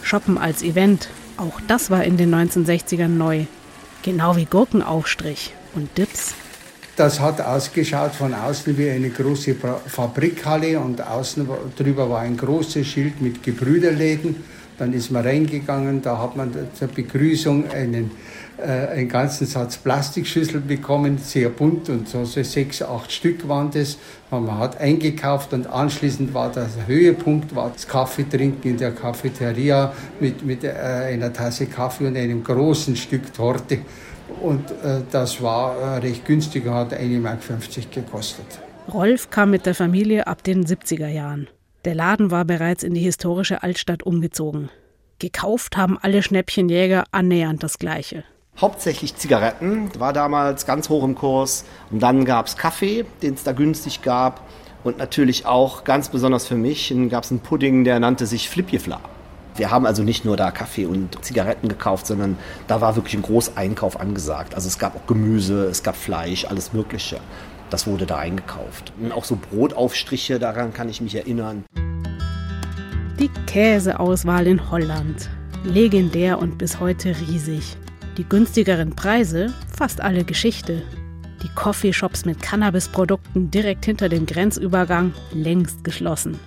[0.01, 3.45] Shoppen als Event, auch das war in den 1960ern neu.
[4.01, 6.33] Genau wie Gurkenaufstrich und Dips.
[6.95, 9.55] Das hat ausgeschaut von außen wie eine große
[9.87, 11.45] Fabrikhalle und außen
[11.77, 14.37] drüber war ein großes Schild mit Gebrüderläden.
[14.77, 18.11] Dann ist man reingegangen, da hat man zur Begrüßung einen,
[18.57, 23.71] äh, einen ganzen Satz Plastikschüsseln bekommen, sehr bunt und so, so sechs, acht Stück waren
[23.71, 23.97] das.
[24.31, 29.93] Man hat eingekauft und anschließend war der Höhepunkt war das Kaffee trinken in der Cafeteria
[30.21, 33.79] mit, mit äh, einer Tasse Kaffee und einem großen Stück Torte.
[34.41, 37.39] Und äh, das war äh, recht günstig, hat 1,50 Mark
[37.91, 38.45] gekostet.
[38.93, 41.47] Rolf kam mit der Familie ab den 70er Jahren.
[41.85, 44.69] Der Laden war bereits in die historische Altstadt umgezogen.
[45.19, 48.23] Gekauft haben alle Schnäppchenjäger annähernd das Gleiche.
[48.57, 51.65] Hauptsächlich Zigaretten, war damals ganz hoch im Kurs.
[51.91, 54.41] Und dann gab es Kaffee, den es da günstig gab.
[54.83, 58.99] Und natürlich auch ganz besonders für mich gab es einen Pudding, der nannte sich Flipjefla.
[59.57, 62.37] Wir haben also nicht nur da Kaffee und Zigaretten gekauft, sondern
[62.67, 64.53] da war wirklich ein Großeinkauf angesagt.
[64.53, 67.21] Also es gab auch Gemüse, es gab Fleisch, alles Mögliche.
[67.69, 68.91] Das wurde da eingekauft.
[69.01, 71.63] Und auch so Brotaufstriche, daran kann ich mich erinnern.
[73.17, 75.29] Die Käseauswahl in Holland.
[75.63, 77.77] Legendär und bis heute riesig.
[78.17, 80.83] Die günstigeren Preise, fast alle Geschichte.
[81.43, 86.37] Die Coffeeshops mit Cannabisprodukten direkt hinter dem Grenzübergang längst geschlossen.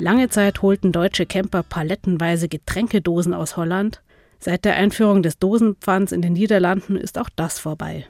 [0.00, 4.00] Lange Zeit holten deutsche Camper palettenweise Getränkedosen aus Holland.
[4.38, 8.06] Seit der Einführung des Dosenpfands in den Niederlanden ist auch das vorbei.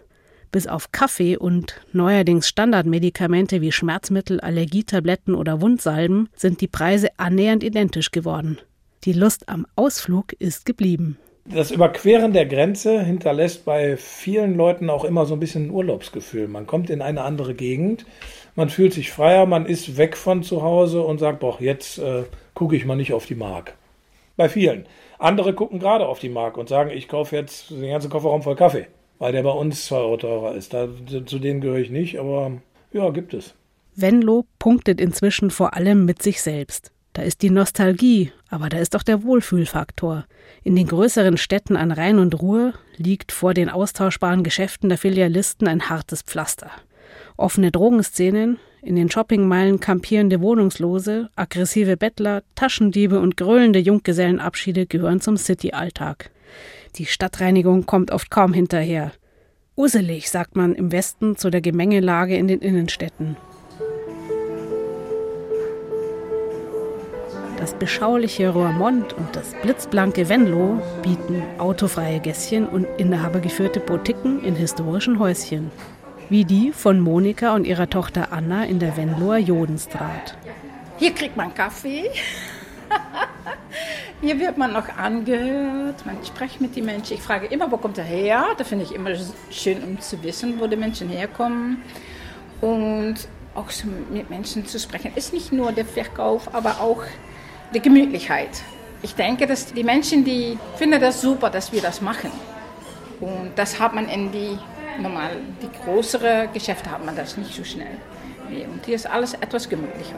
[0.53, 7.64] Bis auf Kaffee und neuerdings Standardmedikamente wie Schmerzmittel, Allergietabletten oder Wundsalben sind die Preise annähernd
[7.64, 8.59] identisch geworden.
[9.05, 11.16] Die Lust am Ausflug ist geblieben.
[11.51, 16.46] Das Überqueren der Grenze hinterlässt bei vielen Leuten auch immer so ein bisschen ein Urlaubsgefühl.
[16.46, 18.05] Man kommt in eine andere Gegend,
[18.59, 22.25] man fühlt sich freier, man ist weg von zu Hause und sagt, boah, jetzt äh,
[22.55, 23.75] gucke ich mal nicht auf die Mark.
[24.37, 24.87] Bei vielen.
[25.21, 28.57] Andere gucken gerade auf die Mark und sagen, ich kaufe jetzt den ganzen Kofferraum voll
[28.57, 28.88] Kaffee,
[29.21, 30.75] weil der bei uns zwei Euro teurer ist.
[30.75, 30.88] Da,
[31.25, 32.51] zu denen gehöre ich nicht, aber
[32.92, 33.55] ja, gibt es.
[33.94, 36.90] Venlo punktet inzwischen vor allem mit sich selbst.
[37.12, 40.25] Da ist die Nostalgie, aber da ist auch der Wohlfühlfaktor.
[40.64, 45.68] In den größeren Städten an Rhein und Ruhr liegt vor den austauschbaren Geschäften der Filialisten
[45.68, 46.73] ein hartes Pflaster
[47.38, 55.37] offene Drogenszenen, in den Shoppingmeilen kampierende Wohnungslose, aggressive Bettler, Taschendiebe und gröhlende Junggesellenabschiede gehören zum
[55.37, 56.31] City-Alltag.
[56.96, 59.12] Die Stadtreinigung kommt oft kaum hinterher.
[59.77, 63.37] Uselig, sagt man im Westen zu der Gemengelage in den Innenstädten.
[67.59, 75.18] Das beschauliche Roermond und das blitzblanke Venlo bieten autofreie Gässchen und inhabergeführte Boutiquen in historischen
[75.18, 75.72] Häuschen.
[76.31, 80.37] Wie die von Monika und ihrer Tochter Anna in der Venloer Jodenstraat.
[80.99, 82.11] Hier kriegt man Kaffee.
[84.21, 87.14] Hier wird man noch angehört, man spricht mit den Menschen.
[87.14, 88.45] Ich frage immer, wo kommt er her?
[88.59, 89.12] Da finde ich immer
[89.51, 91.83] schön, um zu wissen, wo die Menschen herkommen.
[92.61, 93.17] Und
[93.55, 97.05] auch so mit Menschen zu sprechen, ist nicht nur der Verkauf, aber auch
[97.73, 98.51] die Gemütlichkeit.
[99.01, 102.31] Ich denke, dass die Menschen, die finden das super, dass wir das machen.
[103.19, 104.59] Und das hat man in die
[105.01, 105.31] normal,
[105.63, 107.97] die größeren Geschäfte hat man das nicht so schnell.
[108.51, 110.17] Nee, und hier ist alles etwas gemütlicher.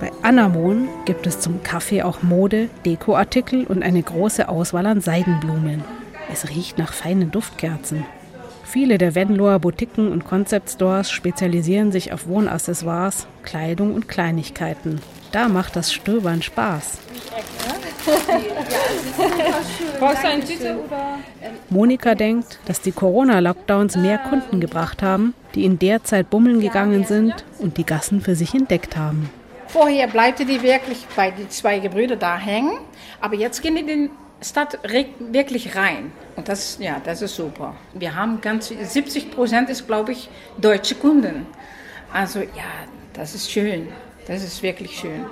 [0.00, 5.84] Bei Anamon gibt es zum Kaffee auch Mode, Dekoartikel und eine große Auswahl an Seidenblumen.
[6.32, 8.04] Es riecht nach feinen Duftkerzen.
[8.64, 15.00] Viele der Venloer Boutiquen und Concept Stores spezialisieren sich auf Wohnaccessoires, Kleidung und Kleinigkeiten.
[15.30, 16.98] Da macht das Stöbern Spaß.
[19.98, 21.18] Brauchst du eine Tüte oder?
[21.70, 27.04] Monika denkt, dass die Corona-Lockdowns mehr Kunden gebracht haben, die in der Zeit bummeln gegangen
[27.04, 29.30] sind und die Gassen für sich entdeckt haben.
[29.68, 32.78] Vorher bleibte die wirklich bei den zwei Gebrüder da hängen,
[33.20, 34.10] aber jetzt gehen die in die
[34.44, 34.78] Stadt
[35.18, 36.12] wirklich rein.
[36.36, 37.74] Und das, ja, das ist super.
[37.94, 41.46] Wir haben ganz 70 Prozent ist, glaube ich, deutsche Kunden.
[42.12, 42.70] Also ja,
[43.14, 43.88] das ist schön.
[44.26, 45.26] Das ist wirklich schön.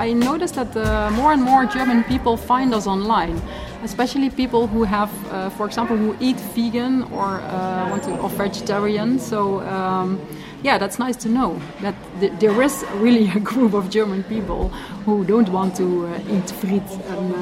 [0.00, 3.38] I noticed that uh, more and more German people find us online,
[3.84, 8.30] especially people who have, uh, for example, who eat vegan or uh, want to or
[8.30, 9.18] vegetarian.
[9.18, 10.18] So um,
[10.62, 14.62] yeah, that's nice to know that th there is really a group of German people
[15.04, 17.40] who don't want to uh, eat fried and uh,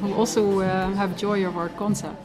[0.00, 2.16] who also uh, have joy of our concept.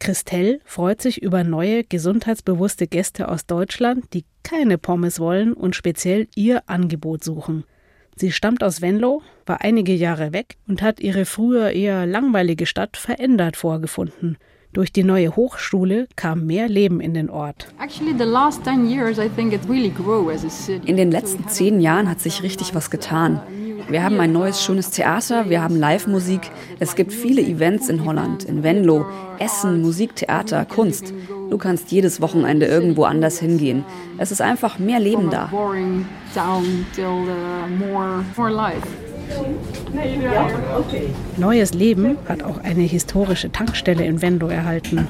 [0.00, 6.26] Christelle freut sich über neue, gesundheitsbewusste Gäste aus Deutschland, die keine Pommes wollen und speziell
[6.34, 7.64] ihr Angebot suchen.
[8.16, 12.96] Sie stammt aus Venlo, war einige Jahre weg und hat ihre früher eher langweilige Stadt
[12.96, 14.36] verändert vorgefunden.
[14.72, 17.66] Durch die neue Hochschule kam mehr Leben in den Ort.
[20.84, 23.40] In den letzten zehn Jahren hat sich richtig was getan.
[23.88, 26.52] Wir haben ein neues, schönes Theater, wir haben Live-Musik.
[26.78, 29.06] Es gibt viele Events in Holland, in Venlo.
[29.40, 31.12] Essen, Musik, Theater, Kunst.
[31.50, 33.84] Du kannst jedes Wochenende irgendwo anders hingehen.
[34.18, 35.50] Es ist einfach mehr Leben da.
[41.36, 45.08] Neues Leben hat auch eine historische Tankstelle in Venlo erhalten.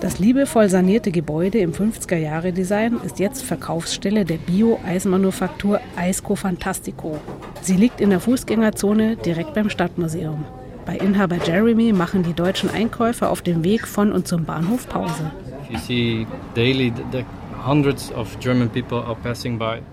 [0.00, 7.18] Das liebevoll sanierte Gebäude im 50er-Jahre-Design ist jetzt Verkaufsstelle der Bio-Eismanufaktur Eisco Fantastico.
[7.62, 10.44] Sie liegt in der Fußgängerzone direkt beim Stadtmuseum.
[10.86, 15.32] Bei Inhaber Jeremy machen die deutschen Einkäufer auf dem Weg von und zum Bahnhof Pause.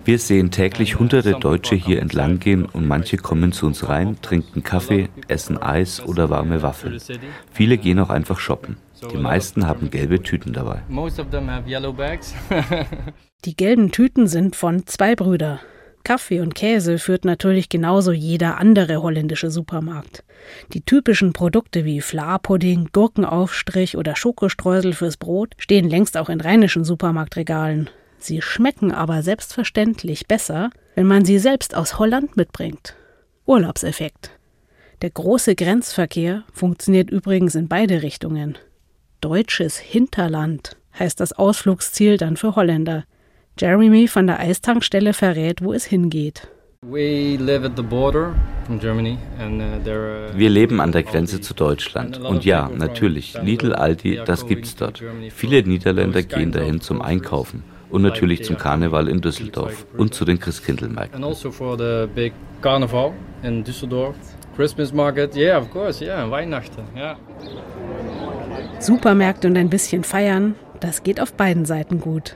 [0.05, 4.63] Wir sehen täglich hunderte Deutsche hier entlang gehen und manche kommen zu uns rein, trinken
[4.63, 6.97] Kaffee, essen Eis oder warme Waffeln.
[7.51, 8.77] Viele gehen auch einfach shoppen.
[9.11, 10.83] Die meisten haben gelbe Tüten dabei.
[13.43, 15.59] Die gelben Tüten sind von zwei Brüdern.
[16.05, 20.23] Kaffee und Käse führt natürlich genauso jeder andere holländische Supermarkt.
[20.71, 26.85] Die typischen Produkte wie Flapudding, Gurkenaufstrich oder Schokostreusel fürs Brot stehen längst auch in rheinischen
[26.85, 27.89] Supermarktregalen.
[28.19, 32.95] Sie schmecken aber selbstverständlich besser, wenn man sie selbst aus Holland mitbringt.
[33.45, 34.31] Urlaubseffekt.
[35.01, 38.57] Der große Grenzverkehr funktioniert übrigens in beide Richtungen.
[39.21, 43.05] Deutsches Hinterland heißt das Ausflugsziel dann für Holländer.
[43.57, 46.49] Jeremy von der Eistankstelle verrät, wo es hingeht.
[46.85, 47.37] Uh, Wir
[50.49, 52.19] leben an der Grenze zu Deutschland.
[52.19, 55.01] Und ja, natürlich, Lidl, Aldi, das gibt's dort.
[55.29, 57.63] Viele Niederländer gehen dahin zum Einkaufen.
[57.89, 61.23] Und natürlich zum Karneval in Düsseldorf und zu den Christkindlmärkten.
[61.23, 61.53] also.
[68.79, 72.35] Supermärkte und ein bisschen feiern, das geht auf beiden Seiten gut.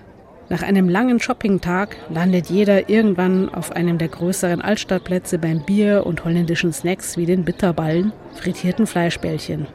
[0.51, 6.25] Nach einem langen Shoppingtag landet jeder irgendwann auf einem der größeren Altstadtplätze beim Bier und
[6.25, 9.67] holländischen Snacks wie den Bitterballen, frittierten Fleischbällchen.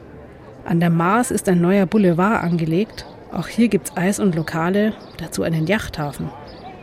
[0.65, 3.05] An der Maas ist ein neuer Boulevard angelegt.
[3.31, 6.29] Auch hier gibt's Eis und Lokale, dazu einen Yachthafen.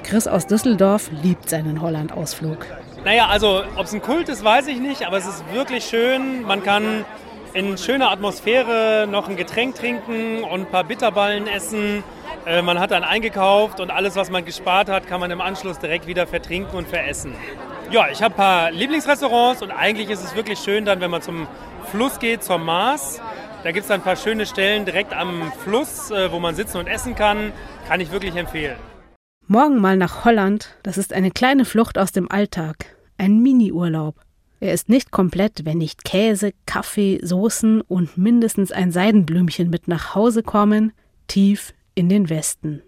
[0.02, 2.64] Chris aus Düsseldorf liebt seinen Holland-Ausflug.
[3.05, 6.42] Naja, also ob es ein Kult ist, weiß ich nicht, aber es ist wirklich schön.
[6.42, 7.05] Man kann
[7.52, 12.02] in schöner Atmosphäre noch ein Getränk trinken und ein paar Bitterballen essen.
[12.44, 15.78] Äh, man hat dann eingekauft und alles, was man gespart hat, kann man im Anschluss
[15.78, 17.35] direkt wieder vertrinken und veressen.
[17.90, 21.22] Ja, ich habe ein paar Lieblingsrestaurants und eigentlich ist es wirklich schön dann, wenn man
[21.22, 21.46] zum
[21.90, 23.20] Fluss geht, zur Maas.
[23.62, 26.78] Da gibt es dann ein paar schöne Stellen direkt am Fluss, äh, wo man sitzen
[26.78, 27.52] und essen kann.
[27.87, 28.76] Kann ich wirklich empfehlen.
[29.46, 34.16] Morgen mal nach Holland, das ist eine kleine Flucht aus dem Alltag, ein Mini-Urlaub.
[34.59, 40.14] Er ist nicht komplett, wenn nicht Käse, Kaffee, Soßen und mindestens ein Seidenblümchen mit nach
[40.14, 40.92] Hause kommen,
[41.26, 42.83] tief in den Westen.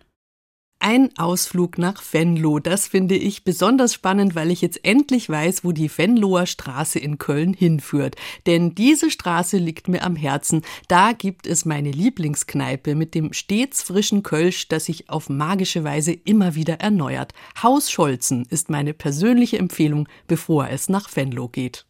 [0.87, 5.73] Ein Ausflug nach Venlo, das finde ich besonders spannend, weil ich jetzt endlich weiß, wo
[5.73, 8.17] die Venloer Straße in Köln hinführt.
[8.47, 10.61] Denn diese Straße liegt mir am Herzen.
[10.87, 16.13] Da gibt es meine Lieblingskneipe mit dem stets frischen Kölsch, das sich auf magische Weise
[16.13, 17.33] immer wieder erneuert.
[17.63, 21.87] Haus Scholzen ist meine persönliche Empfehlung, bevor es nach Venlo geht.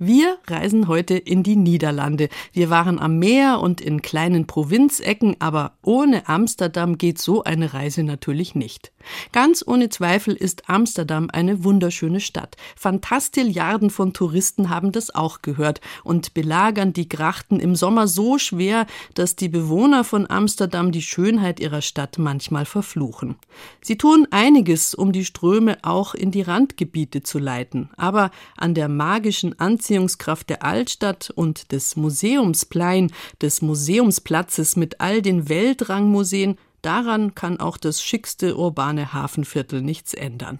[0.00, 2.28] Wir reisen heute in die Niederlande.
[2.52, 8.02] Wir waren am Meer und in kleinen Provinzecken, aber ohne Amsterdam geht so eine Reise
[8.02, 8.90] natürlich nicht.
[9.30, 12.56] Ganz ohne Zweifel ist Amsterdam eine wunderschöne Stadt.
[12.74, 18.86] Fantastilliarden von Touristen haben das auch gehört und belagern die Grachten im Sommer so schwer,
[19.14, 23.36] dass die Bewohner von Amsterdam die Schönheit ihrer Stadt manchmal verfluchen.
[23.80, 28.88] Sie tun einiges, um die Ströme auch in die Randgebiete zu leiten, aber an der
[28.88, 37.34] magischen Anziehung Anziehungskraft der Altstadt und des Museumsplein, des Museumsplatzes mit all den Weltrangmuseen, daran
[37.34, 40.58] kann auch das schickste urbane Hafenviertel nichts ändern.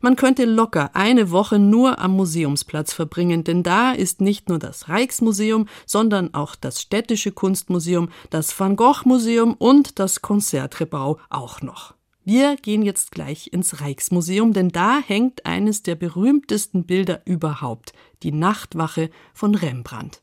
[0.00, 4.88] Man könnte locker eine Woche nur am Museumsplatz verbringen, denn da ist nicht nur das
[4.88, 11.95] Rijksmuseum, sondern auch das Städtische Kunstmuseum, das Van Gogh Museum und das Konzertrebau auch noch.
[12.28, 17.92] Wir gehen jetzt gleich ins Rijksmuseum, denn da hängt eines der berühmtesten Bilder überhaupt,
[18.24, 20.22] die Nachtwache von Rembrandt.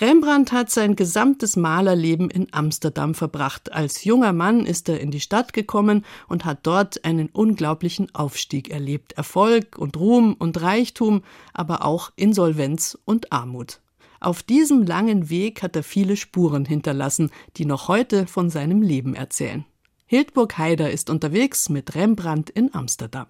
[0.00, 3.72] Rembrandt hat sein gesamtes Malerleben in Amsterdam verbracht.
[3.72, 8.70] Als junger Mann ist er in die Stadt gekommen und hat dort einen unglaublichen Aufstieg
[8.70, 9.14] erlebt.
[9.14, 13.80] Erfolg und Ruhm und Reichtum, aber auch Insolvenz und Armut.
[14.20, 19.16] Auf diesem langen Weg hat er viele Spuren hinterlassen, die noch heute von seinem Leben
[19.16, 19.64] erzählen.
[20.10, 23.26] Hildburg Haider ist unterwegs mit Rembrandt in Amsterdam.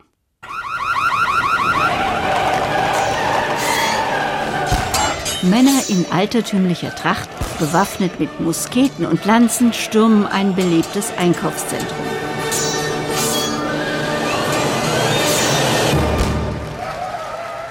[5.42, 11.98] Männer in altertümlicher Tracht, bewaffnet mit Musketen und Lanzen, stürmen ein belebtes Einkaufszentrum.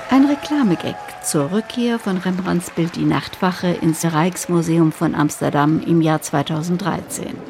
[0.09, 6.21] Ein Reklamegag zur Rückkehr von Rembrandts Bild Die Nachtwache ins Rijksmuseum von Amsterdam im Jahr
[6.21, 7.46] 2013.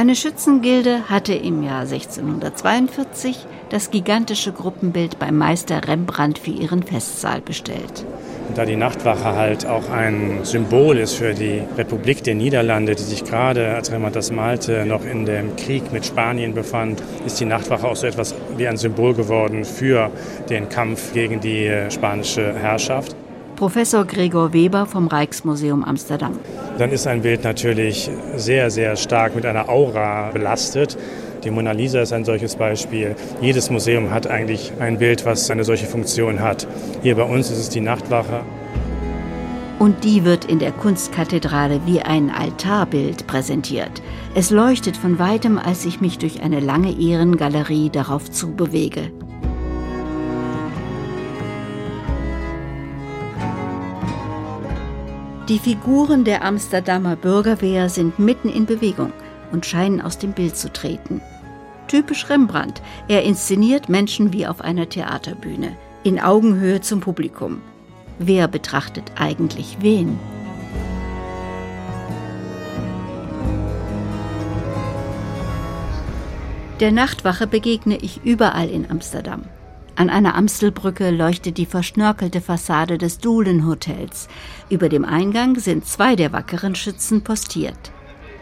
[0.00, 3.36] Eine Schützengilde hatte im Jahr 1642
[3.68, 8.06] das gigantische Gruppenbild beim Meister Rembrandt für ihren Festsaal bestellt.
[8.54, 13.24] Da die Nachtwache halt auch ein Symbol ist für die Republik der Niederlande, die sich
[13.24, 17.86] gerade, als Rembrandt das malte, noch in dem Krieg mit Spanien befand, ist die Nachtwache
[17.86, 20.10] auch so etwas wie ein Symbol geworden für
[20.48, 23.14] den Kampf gegen die spanische Herrschaft.
[23.60, 26.32] Professor Gregor Weber vom Rijksmuseum Amsterdam.
[26.78, 30.96] Dann ist ein Bild natürlich sehr, sehr stark mit einer Aura belastet.
[31.44, 33.14] Die Mona Lisa ist ein solches Beispiel.
[33.42, 36.66] Jedes Museum hat eigentlich ein Bild, was eine solche Funktion hat.
[37.02, 38.40] Hier bei uns ist es die Nachtwache.
[39.78, 44.00] Und die wird in der Kunstkathedrale wie ein Altarbild präsentiert.
[44.34, 49.10] Es leuchtet von weitem, als ich mich durch eine lange Ehrengalerie darauf zubewege.
[55.50, 59.12] Die Figuren der Amsterdamer Bürgerwehr sind mitten in Bewegung
[59.50, 61.20] und scheinen aus dem Bild zu treten.
[61.88, 67.62] Typisch Rembrandt, er inszeniert Menschen wie auf einer Theaterbühne, in Augenhöhe zum Publikum.
[68.20, 70.20] Wer betrachtet eigentlich wen?
[76.78, 79.42] Der Nachtwache begegne ich überall in Amsterdam.
[80.00, 84.28] An einer Amstelbrücke leuchtet die verschnörkelte Fassade des Duhlen Hotels.
[84.70, 87.92] Über dem Eingang sind zwei der wackeren Schützen postiert.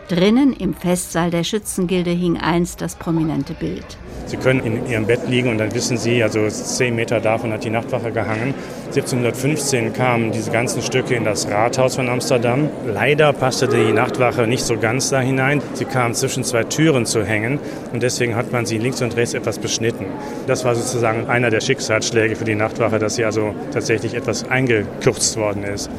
[0.09, 3.85] Drinnen im Festsaal der Schützengilde hing einst das prominente Bild.
[4.25, 7.63] Sie können in Ihrem Bett liegen und dann wissen Sie, also zehn Meter davon hat
[7.65, 8.55] die Nachtwache gehangen.
[8.87, 12.71] 1715 kamen diese ganzen Stücke in das Rathaus von Amsterdam.
[12.87, 15.61] Leider passte die Nachtwache nicht so ganz da hinein.
[15.75, 17.59] Sie kam zwischen zwei Türen zu hängen
[17.93, 20.07] und deswegen hat man sie links und rechts etwas beschnitten.
[20.47, 25.37] Das war sozusagen einer der Schicksalsschläge für die Nachtwache, dass sie also tatsächlich etwas eingekürzt
[25.37, 25.91] worden ist.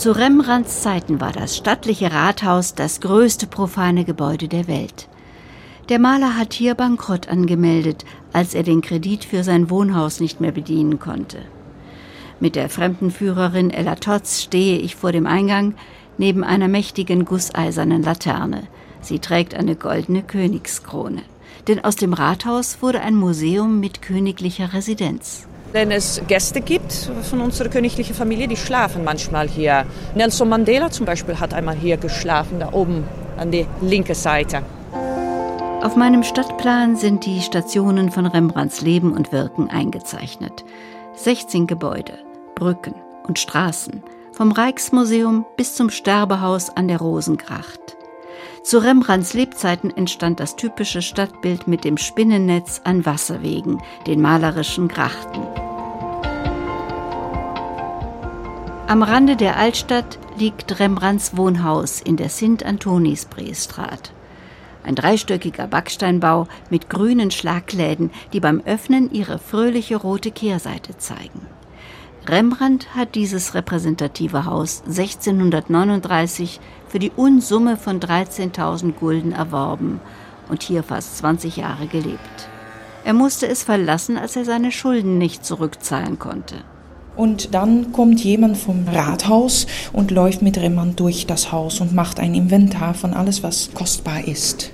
[0.00, 5.10] Zu Rembrandts Zeiten war das stattliche Rathaus das größte profane Gebäude der Welt.
[5.90, 10.52] Der Maler hat hier Bankrott angemeldet, als er den Kredit für sein Wohnhaus nicht mehr
[10.52, 11.40] bedienen konnte.
[12.40, 15.74] Mit der Fremdenführerin Ella Totz stehe ich vor dem Eingang
[16.16, 18.62] neben einer mächtigen gusseisernen Laterne.
[19.02, 21.20] Sie trägt eine goldene Königskrone.
[21.68, 25.46] Denn aus dem Rathaus wurde ein Museum mit königlicher Residenz.
[25.72, 26.92] Wenn es Gäste gibt
[27.22, 29.86] von unserer königlichen Familie, die schlafen manchmal hier.
[30.16, 33.04] Nelson Mandela zum Beispiel hat einmal hier geschlafen, da oben
[33.36, 34.62] an die linke Seite.
[35.82, 40.64] Auf meinem Stadtplan sind die Stationen von Rembrandts Leben und Wirken eingezeichnet.
[41.14, 42.18] 16 Gebäude,
[42.56, 42.94] Brücken
[43.26, 44.02] und Straßen,
[44.32, 47.96] vom Rijksmuseum bis zum Sterbehaus an der Rosengracht.
[48.62, 55.42] Zu Rembrandts Lebzeiten entstand das typische Stadtbild mit dem Spinnennetz an Wasserwegen, den malerischen Grachten.
[58.86, 64.12] Am Rande der Altstadt liegt Rembrandts Wohnhaus in der Sint-Antonis-Breestraat.
[64.84, 71.46] Ein dreistöckiger Backsteinbau mit grünen Schlagläden, die beim Öffnen ihre fröhliche rote Kehrseite zeigen.
[72.26, 80.00] Rembrandt hat dieses repräsentative Haus 1639 für die Unsumme von 13.000 Gulden erworben
[80.48, 82.48] und hier fast 20 Jahre gelebt.
[83.04, 86.56] Er musste es verlassen, als er seine Schulden nicht zurückzahlen konnte.
[87.16, 92.20] Und dann kommt jemand vom Rathaus und läuft mit Rembrandt durch das Haus und macht
[92.20, 94.70] ein Inventar von alles, was kostbar ist.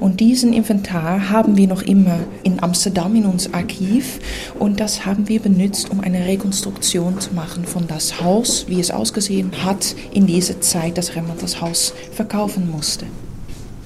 [0.00, 4.18] Und diesen Inventar haben wir noch immer in Amsterdam in unserem Archiv
[4.58, 8.90] und das haben wir benutzt, um eine Rekonstruktion zu machen von das Haus, wie es
[8.90, 13.06] ausgesehen hat in dieser Zeit, dass Rembrandt das Haus verkaufen musste.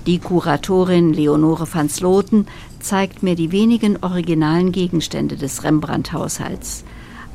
[0.06, 2.46] Die Kuratorin Leonore van Sloten
[2.80, 6.84] zeigt mir die wenigen originalen Gegenstände des Rembrandt-Haushalts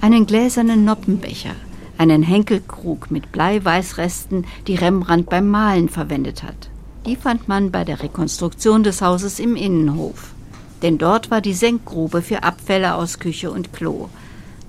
[0.06, 1.56] einen gläsernen Noppenbecher,
[1.98, 6.70] einen Henkelkrug mit Bleiweißresten, die Rembrandt beim Malen verwendet hat.
[7.08, 10.36] Die fand man bei der Rekonstruktion des Hauses im Innenhof.
[10.84, 14.10] Denn dort war die Senkgrube für Abfälle aus Küche und Klo.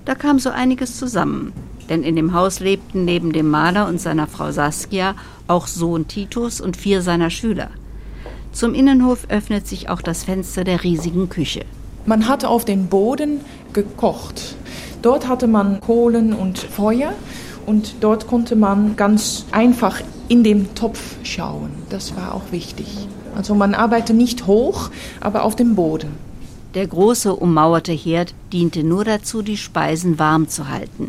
[0.05, 1.53] Da kam so einiges zusammen.
[1.87, 5.13] Denn in dem Haus lebten neben dem Maler und seiner Frau Saskia
[5.45, 7.69] auch Sohn Titus und vier seiner Schüler.
[8.53, 11.63] Zum Innenhof öffnet sich auch das Fenster der riesigen Küche.
[12.07, 13.41] Man hat auf dem Boden
[13.73, 14.55] gekocht.
[15.01, 17.13] Dort hatte man Kohlen und Feuer
[17.65, 21.69] und dort konnte man ganz einfach in den Topf schauen.
[21.89, 22.87] Das war auch wichtig.
[23.35, 24.89] Also man arbeitet nicht hoch,
[25.21, 26.09] aber auf dem Boden.
[26.73, 31.07] Der große ummauerte Herd diente nur dazu, die Speisen warm zu halten.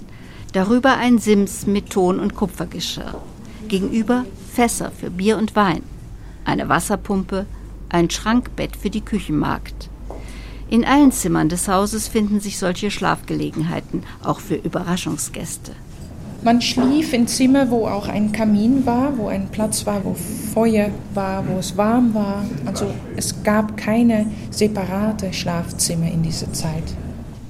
[0.53, 3.20] Darüber ein Sims mit Ton- und Kupfergeschirr.
[3.68, 5.82] Gegenüber Fässer für Bier und Wein.
[6.45, 7.47] Eine Wasserpumpe,
[7.89, 9.91] ein Schrankbett für die Küchenmagd.
[10.71, 15.73] In allen Zimmern des Hauses finden sich solche Schlafgelegenheiten, auch für Überraschungsgäste.
[16.43, 20.91] Man schlief in Zimmer, wo auch ein Kamin war, wo ein Platz war, wo Feuer
[21.14, 22.45] war, wo es warm war.
[22.66, 26.85] Also es gab keine separate Schlafzimmer in dieser Zeit.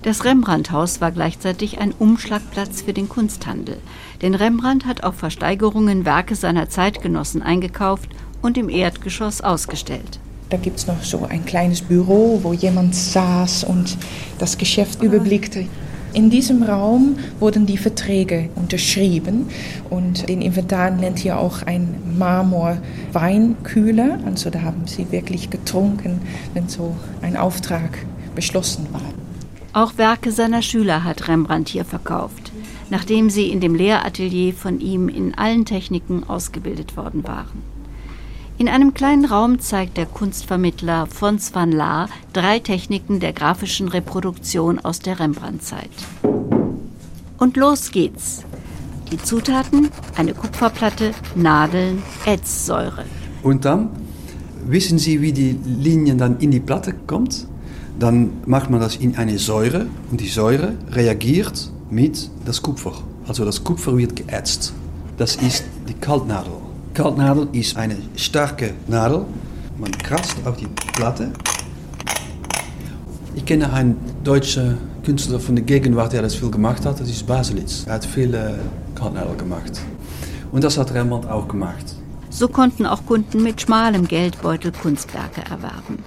[0.03, 3.79] Das Rembrandt-Haus war gleichzeitig ein Umschlagplatz für den Kunsthandel.
[4.23, 8.09] Denn Rembrandt hat auf Versteigerungen Werke seiner Zeitgenossen eingekauft
[8.43, 10.21] und im Erdgeschoss ausgestellt.
[10.51, 13.99] Da gibt es noch so ein kleines Büro, wo jemand saß und
[14.39, 15.67] das Geschäft überblickte.
[16.15, 19.49] In diesem Raum wurden die Verträge unterschrieben
[19.91, 24.21] und den Inventar nennt hier auch ein Marmor-Weinkühler.
[24.25, 26.23] Also da haben sie wirklich getrunken,
[26.55, 29.03] wenn so ein Auftrag beschlossen war.
[29.75, 32.53] Auch Werke seiner Schüler hat Rembrandt hier verkauft,
[32.89, 37.78] nachdem sie in dem Lehratelier von ihm in allen Techniken ausgebildet worden waren.
[38.59, 44.81] In einem kleinen Raum zeigt der Kunstvermittler Fons van Laar drei Techniken der grafischen Reproduktion
[44.81, 45.93] aus der Rembrandt-Zeit.
[47.39, 48.43] Und los geht's.
[49.13, 53.05] Die Zutaten: eine Kupferplatte, Nadeln, Ätzsäure.
[53.45, 53.91] Und dann
[54.67, 57.47] wissen Sie, wie die Linie dann in die Platte kommt?
[58.01, 62.95] Dann macht man das in eine Säure und die Säure reagiert mit das Kupfer.
[63.29, 64.73] Also das Kupfer wird geätzt.
[65.17, 66.55] Das ist die Kaltnadel.
[66.99, 69.25] Kaltnadel ist eine starke Nadel.
[69.79, 71.31] Man kratzt auf die Platte.
[73.37, 76.99] Ich kenne einen deutschen Künstler von der Gegenwart, der das viel gemacht hat.
[76.99, 77.85] Das ist Baselitz.
[77.87, 78.59] Er hat viele
[78.97, 79.81] Kaltnadel gemacht.
[80.51, 81.95] Und das hat Rembrandt auch gemacht.
[82.31, 86.03] So konnten auch Kunden mit schmalem Geldbeutel Kunstwerke erwerben.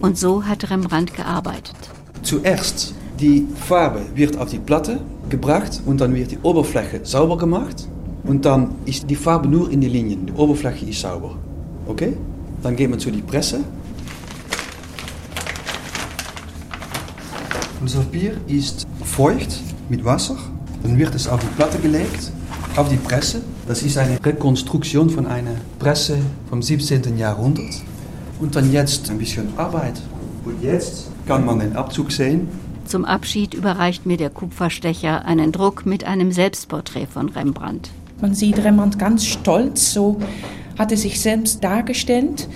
[0.00, 1.76] Und so hat Rembrandt gearbeitet.
[2.20, 7.88] Zuerst die Farbe wird auf die Platte gebracht und dann wird die Oberfläche sauber gemacht.
[8.26, 10.26] Und dann ist die Farbe nur in die Linien.
[10.26, 11.36] Die Oberfläche ist sauber.
[11.86, 12.16] Okay?
[12.62, 13.60] Dann gehen wir zu die Presse.
[17.80, 20.36] Das Papier ist feucht mit Wasser.
[20.82, 22.32] Dann wird es auf die Platte gelegt,
[22.74, 23.42] auf die Presse.
[23.68, 26.18] Das ist eine Rekonstruktion von einer Presse
[26.48, 27.16] vom 17.
[27.16, 27.82] Jahrhundert.
[28.40, 30.02] Und dann jetzt ein bisschen Arbeit.
[30.44, 32.48] Und jetzt kann man den Abzug sehen.
[32.86, 37.90] Zum Abschied überreicht mir der Kupferstecher einen Druck mit einem Selbstporträt von Rembrandt.
[38.20, 40.16] Man sieht Rembrandt ganz stolz, so
[40.78, 42.48] hat er sich selbst dargestellt,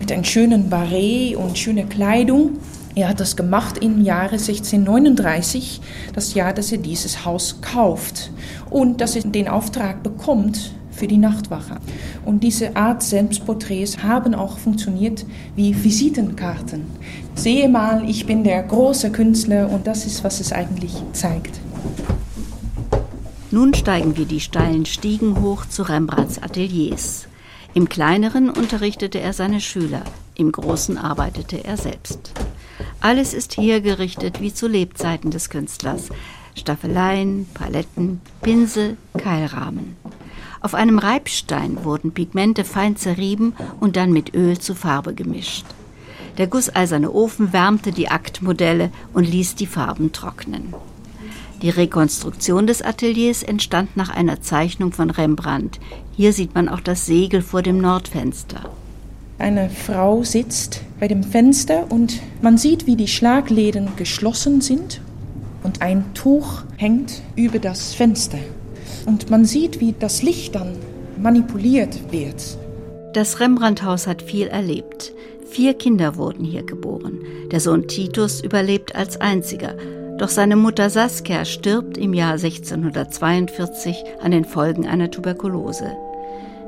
[0.00, 2.58] mit einem schönen Barret und schöner Kleidung.
[2.96, 5.80] Er hat das gemacht im Jahre 1639,
[6.12, 8.32] das Jahr, dass er dieses Haus kauft.
[8.68, 11.76] Und dass er den Auftrag bekommt für die Nachtwache.
[12.24, 16.86] Und diese Art Selbstporträts haben auch funktioniert wie Visitenkarten.
[17.34, 21.60] Sehe mal, ich bin der große Künstler und das ist, was es eigentlich zeigt.
[23.52, 27.28] Nun steigen wir die steilen Stiegen hoch zu Rembrandts Ateliers.
[27.74, 30.02] Im kleineren unterrichtete er seine Schüler,
[30.34, 32.32] im großen arbeitete er selbst.
[33.00, 36.08] Alles ist hergerichtet wie zu Lebzeiten des Künstlers.
[36.56, 39.96] Staffeleien, Paletten, Pinsel, Keilrahmen.
[40.60, 45.66] Auf einem Reibstein wurden Pigmente fein zerrieben und dann mit Öl zu Farbe gemischt.
[46.38, 50.74] Der gusseiserne Ofen wärmte die Aktmodelle und ließ die Farben trocknen.
[51.62, 55.80] Die Rekonstruktion des Ateliers entstand nach einer Zeichnung von Rembrandt.
[56.14, 58.70] Hier sieht man auch das Segel vor dem Nordfenster.
[59.38, 65.00] Eine Frau sitzt bei dem Fenster und man sieht, wie die Schlagläden geschlossen sind
[65.62, 68.38] und ein Tuch hängt über das Fenster.
[69.04, 70.76] Und man sieht, wie das Licht dann
[71.20, 72.58] manipuliert wird.
[73.12, 75.12] Das Rembrandt-Haus hat viel erlebt.
[75.50, 77.18] Vier Kinder wurden hier geboren.
[77.50, 79.74] Der Sohn Titus überlebt als einziger.
[80.18, 85.94] Doch seine Mutter Saskia stirbt im Jahr 1642 an den Folgen einer Tuberkulose.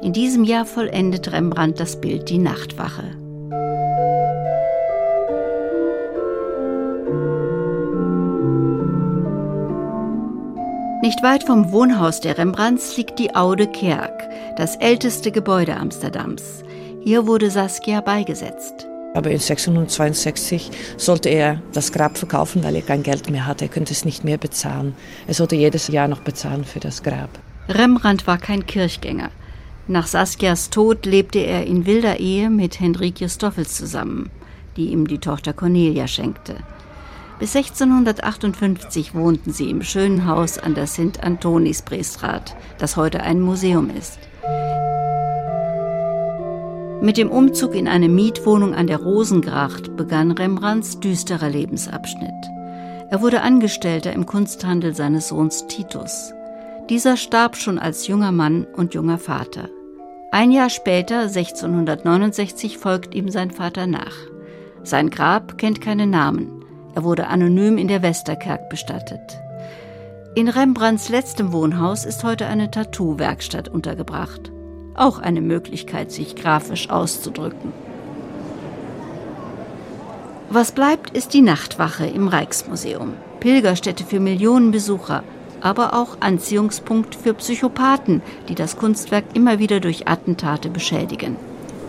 [0.02, 3.04] In diesem Jahr vollendet Rembrandt das Bild Die Nachtwache.
[11.00, 16.64] Nicht weit vom Wohnhaus der Rembrandts liegt die Oude Kerk, das älteste Gebäude Amsterdams.
[17.00, 18.86] Hier wurde Saskia beigesetzt.
[19.14, 23.64] Aber in 1662 sollte er das Grab verkaufen, weil er kein Geld mehr hatte.
[23.64, 24.94] Er könnte es nicht mehr bezahlen.
[25.26, 27.30] Er sollte jedes Jahr noch bezahlen für das Grab.
[27.68, 29.30] Rembrandt war kein Kirchgänger.
[29.86, 34.30] Nach Saskias Tod lebte er in wilder Ehe mit Henrike Stoffels zusammen,
[34.76, 36.56] die ihm die Tochter Cornelia schenkte.
[37.38, 41.22] Bis 1658 wohnten sie im schönen Haus an der St.
[41.22, 44.18] Antonispreestraat, das heute ein Museum ist.
[47.00, 52.34] Mit dem Umzug in eine Mietwohnung an der Rosengracht begann Rembrandts düsterer Lebensabschnitt.
[53.10, 56.34] Er wurde Angestellter im Kunsthandel seines Sohns Titus.
[56.88, 59.68] Dieser starb schon als junger Mann und junger Vater.
[60.32, 64.16] Ein Jahr später, 1669, folgt ihm sein Vater nach.
[64.82, 66.64] Sein Grab kennt keine Namen.
[66.96, 69.38] Er wurde anonym in der Westerkerk bestattet.
[70.34, 74.50] In Rembrandts letztem Wohnhaus ist heute eine Tattoo-Werkstatt untergebracht.
[74.98, 77.72] Auch eine Möglichkeit, sich grafisch auszudrücken.
[80.50, 83.12] Was bleibt, ist die Nachtwache im Rijksmuseum.
[83.38, 85.22] Pilgerstätte für Millionen Besucher,
[85.60, 91.36] aber auch Anziehungspunkt für Psychopathen, die das Kunstwerk immer wieder durch Attentate beschädigen.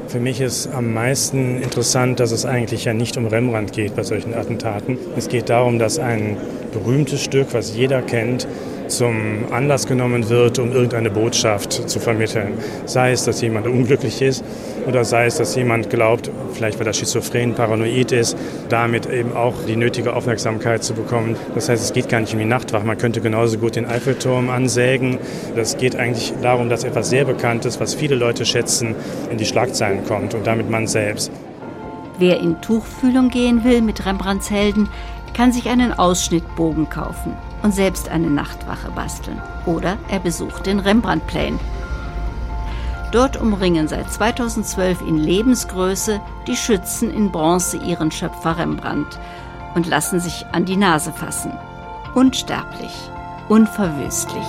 [0.07, 4.03] Für mich ist am meisten interessant, dass es eigentlich ja nicht um Rembrandt geht bei
[4.03, 4.99] solchen Attentaten.
[5.17, 6.37] Es geht darum, dass ein
[6.73, 8.47] berühmtes Stück, was jeder kennt,
[8.89, 12.53] zum Anlass genommen wird, um irgendeine Botschaft zu vermitteln.
[12.85, 14.43] Sei es, dass jemand unglücklich ist
[14.87, 18.37] oder sei es, dass jemand glaubt, vielleicht weil er schizophren, paranoid ist,
[18.69, 21.35] damit eben auch die nötige Aufmerksamkeit zu bekommen.
[21.55, 22.85] Das heißt, es geht gar nicht um die Nachtwache.
[22.85, 25.17] Man könnte genauso gut den Eiffelturm ansägen.
[25.55, 28.95] Das geht eigentlich darum, dass etwas sehr Bekanntes, was viele Leute schätzen,
[29.31, 31.31] in die Schlagzeilen kommt und damit man selbst.
[32.17, 34.89] Wer in Tuchfühlung gehen will mit Rembrandts Helden,
[35.33, 37.33] kann sich einen Ausschnittbogen kaufen
[37.63, 39.41] und selbst eine Nachtwache basteln.
[39.65, 41.59] Oder er besucht den Rembrandtplan.
[43.11, 49.19] Dort umringen seit 2012 in Lebensgröße die Schützen in Bronze ihren Schöpfer Rembrandt
[49.73, 51.51] und lassen sich an die Nase fassen.
[52.13, 52.93] Unsterblich,
[53.47, 54.47] unverwüstlich.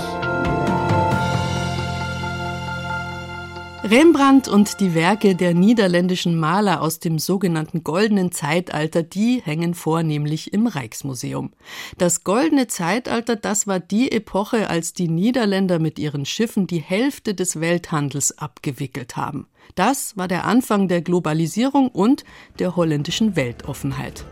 [3.83, 10.53] Rembrandt und die Werke der niederländischen Maler aus dem sogenannten Goldenen Zeitalter, die hängen vornehmlich
[10.53, 11.53] im Rijksmuseum.
[11.97, 17.35] Das Goldene Zeitalter, das war die Epoche, als die Niederländer mit ihren Schiffen die Hälfte
[17.35, 19.47] des Welthandels abgewickelt haben.
[19.77, 22.25] Das war der Anfang der Globalisierung und
[22.59, 24.27] der holländischen Weltoffenheit.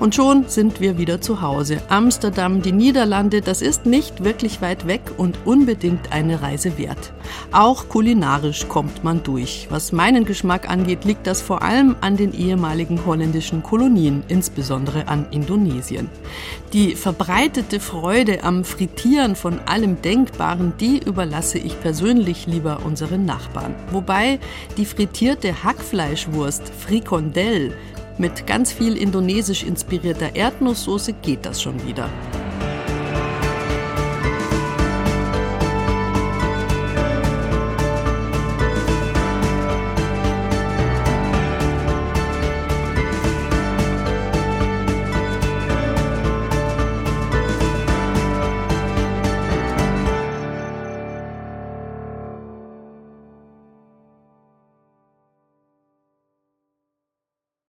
[0.00, 1.82] Und schon sind wir wieder zu Hause.
[1.90, 7.12] Amsterdam, die Niederlande, das ist nicht wirklich weit weg und unbedingt eine Reise wert.
[7.52, 9.66] Auch kulinarisch kommt man durch.
[9.68, 15.26] Was meinen Geschmack angeht, liegt das vor allem an den ehemaligen holländischen Kolonien, insbesondere an
[15.32, 16.08] Indonesien.
[16.72, 23.74] Die verbreitete Freude am Frittieren von allem Denkbaren, die überlasse ich persönlich lieber unseren Nachbarn.
[23.90, 24.38] Wobei
[24.78, 27.74] die frittierte Hackfleischwurst, Frikondel,
[28.20, 32.08] mit ganz viel indonesisch inspirierter Erdnusssoße geht das schon wieder.